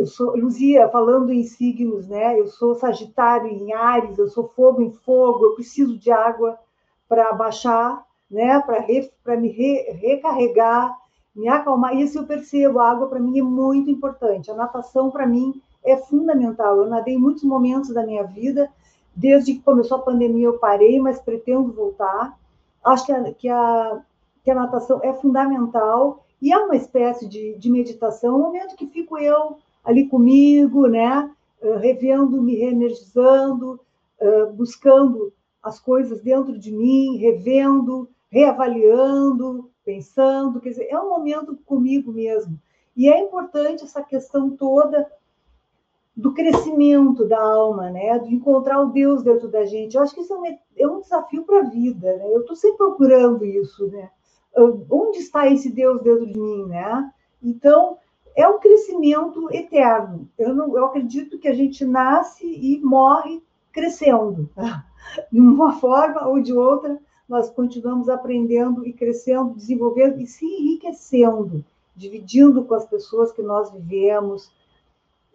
[0.00, 2.40] eu sou Luzia, falando em signos, né?
[2.40, 6.58] Eu sou Sagitário em Ares, eu sou fogo em fogo, eu preciso de água
[7.06, 8.58] para baixar, né?
[9.22, 10.96] Para me re, recarregar,
[11.36, 11.94] me acalmar.
[11.94, 14.50] Isso eu percebo, a água para mim é muito importante.
[14.50, 16.78] A natação para mim é fundamental.
[16.78, 18.70] Eu nadei muitos momentos da minha vida,
[19.14, 22.38] desde que começou a pandemia eu parei, mas pretendo voltar.
[22.82, 24.00] Acho que a, que a,
[24.42, 28.86] que a natação é fundamental e é uma espécie de, de meditação, um momento que
[28.86, 31.30] fico eu ali comigo, né?
[31.62, 33.80] Uh, revendo, me reenergizando,
[34.20, 40.60] uh, buscando as coisas dentro de mim, revendo, reavaliando, pensando.
[40.60, 42.58] Quer dizer, é um momento comigo mesmo.
[42.96, 45.10] E é importante essa questão toda
[46.16, 48.18] do crescimento da alma, né?
[48.18, 49.96] De encontrar o Deus dentro da gente.
[49.96, 52.26] Eu acho que isso é um, é um desafio para a vida, né?
[52.34, 54.10] Eu estou sempre procurando isso, né?
[54.90, 57.10] onde está esse Deus dentro de mim, né?
[57.42, 57.98] Então,
[58.40, 60.28] é um crescimento eterno.
[60.38, 64.48] Eu, não, eu acredito que a gente nasce e morre crescendo.
[65.32, 71.64] De uma forma ou de outra, nós continuamos aprendendo e crescendo, desenvolvendo e se enriquecendo,
[71.96, 74.52] dividindo com as pessoas que nós vivemos,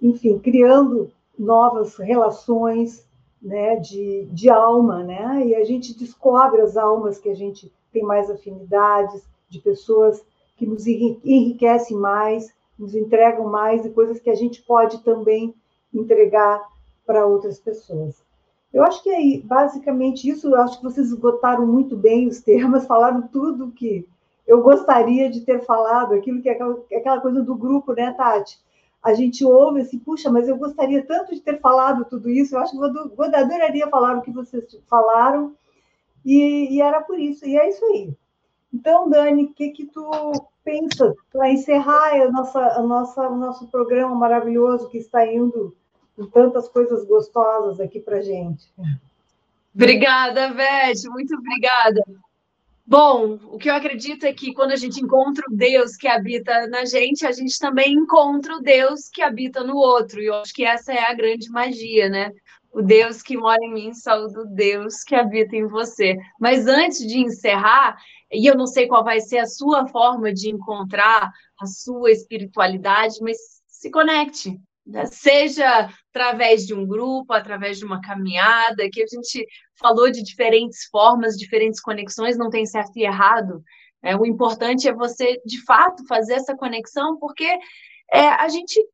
[0.01, 3.05] enfim, criando novas relações
[3.41, 5.45] né, de, de alma, né?
[5.47, 10.23] E a gente descobre as almas que a gente tem mais afinidades, de pessoas
[10.57, 15.53] que nos enriquecem mais, nos entregam mais e coisas que a gente pode também
[15.93, 16.61] entregar
[17.05, 18.23] para outras pessoas.
[18.73, 20.49] Eu acho que é basicamente isso.
[20.49, 24.07] Eu acho que vocês esgotaram muito bem os temas, falaram tudo que
[24.45, 28.11] eu gostaria de ter falado, aquilo que é aquela, é aquela coisa do grupo, né,
[28.13, 28.59] Tati?
[29.01, 32.55] A gente ouve assim, puxa, mas eu gostaria tanto de ter falado tudo isso.
[32.55, 35.55] Eu acho que eu adoraria falar o que vocês falaram
[36.25, 38.15] e, e era por isso, e é isso aí.
[38.75, 40.11] Então, Dani, o que, que tu
[40.61, 45.73] pensa para encerrar a nossa, a nossa, o nosso programa maravilhoso que está indo
[46.13, 48.65] com tantas coisas gostosas aqui para gente.
[49.73, 52.03] Obrigada, Beth, muito obrigada.
[52.85, 56.67] Bom, o que eu acredito é que quando a gente encontra o Deus que habita
[56.67, 60.21] na gente, a gente também encontra o Deus que habita no outro.
[60.21, 62.31] E eu acho que essa é a grande magia, né?
[62.75, 66.17] O Deus que mora em mim saúde o Deus que habita em você.
[66.37, 67.97] Mas antes de encerrar,
[68.29, 73.15] e eu não sei qual vai ser a sua forma de encontrar a sua espiritualidade,
[73.21, 74.59] mas se conecte,
[75.09, 79.47] seja através de um grupo, através de uma caminhada, que a gente
[79.79, 83.63] falou de diferentes formas, diferentes conexões, não tem certo e errado.
[84.03, 87.57] É, o importante é você, de fato, fazer essa conexão, porque
[88.11, 88.85] é, a gente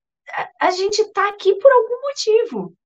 [0.59, 2.77] a gente está aqui por algum motivo.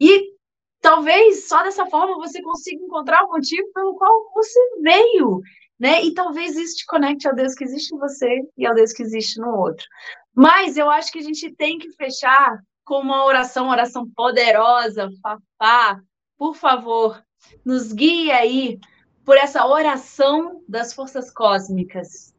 [0.00, 0.32] E
[0.80, 5.40] talvez só dessa forma você consiga encontrar o motivo pelo qual você veio,
[5.78, 6.04] né?
[6.04, 9.02] E talvez isso te conecte ao Deus que existe em você e ao Deus que
[9.02, 9.86] existe no outro.
[10.34, 15.10] Mas eu acho que a gente tem que fechar com uma oração, uma oração poderosa,
[15.22, 16.00] Papá,
[16.38, 17.22] por favor,
[17.64, 18.78] nos guie aí
[19.24, 22.34] por essa oração das forças cósmicas.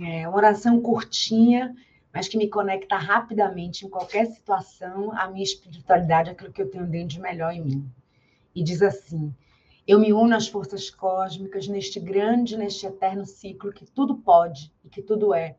[0.00, 1.74] É, oração curtinha,
[2.12, 6.86] mas que me conecta rapidamente em qualquer situação, a minha espiritualidade, aquilo que eu tenho
[6.86, 7.90] dentro de melhor em mim.
[8.54, 9.34] E diz assim:
[9.86, 14.88] Eu me uno às forças cósmicas neste grande, neste eterno ciclo que tudo pode e
[14.88, 15.56] que tudo é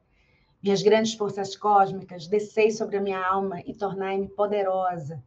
[0.64, 5.22] minhas grandes forças cósmicas, descei sobre a minha alma e tornai-me poderosa.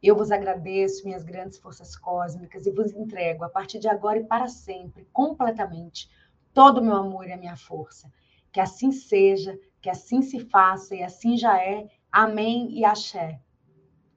[0.00, 4.24] Eu vos agradeço, minhas grandes forças cósmicas, e vos entrego, a partir de agora e
[4.24, 6.08] para sempre, completamente,
[6.54, 8.08] todo o meu amor e a minha força.
[8.52, 11.86] Que assim seja, que assim se faça e assim já é.
[12.10, 13.38] Amém e axé.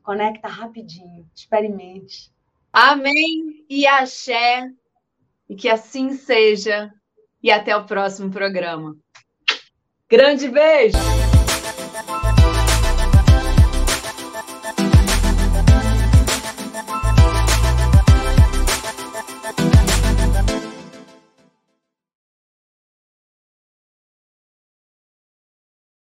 [0.01, 2.31] Conecta rapidinho, experimente.
[2.73, 4.67] Amém e axé.
[5.47, 6.91] E que assim seja.
[7.43, 8.97] E até o próximo programa.
[10.09, 11.28] Grande beijo!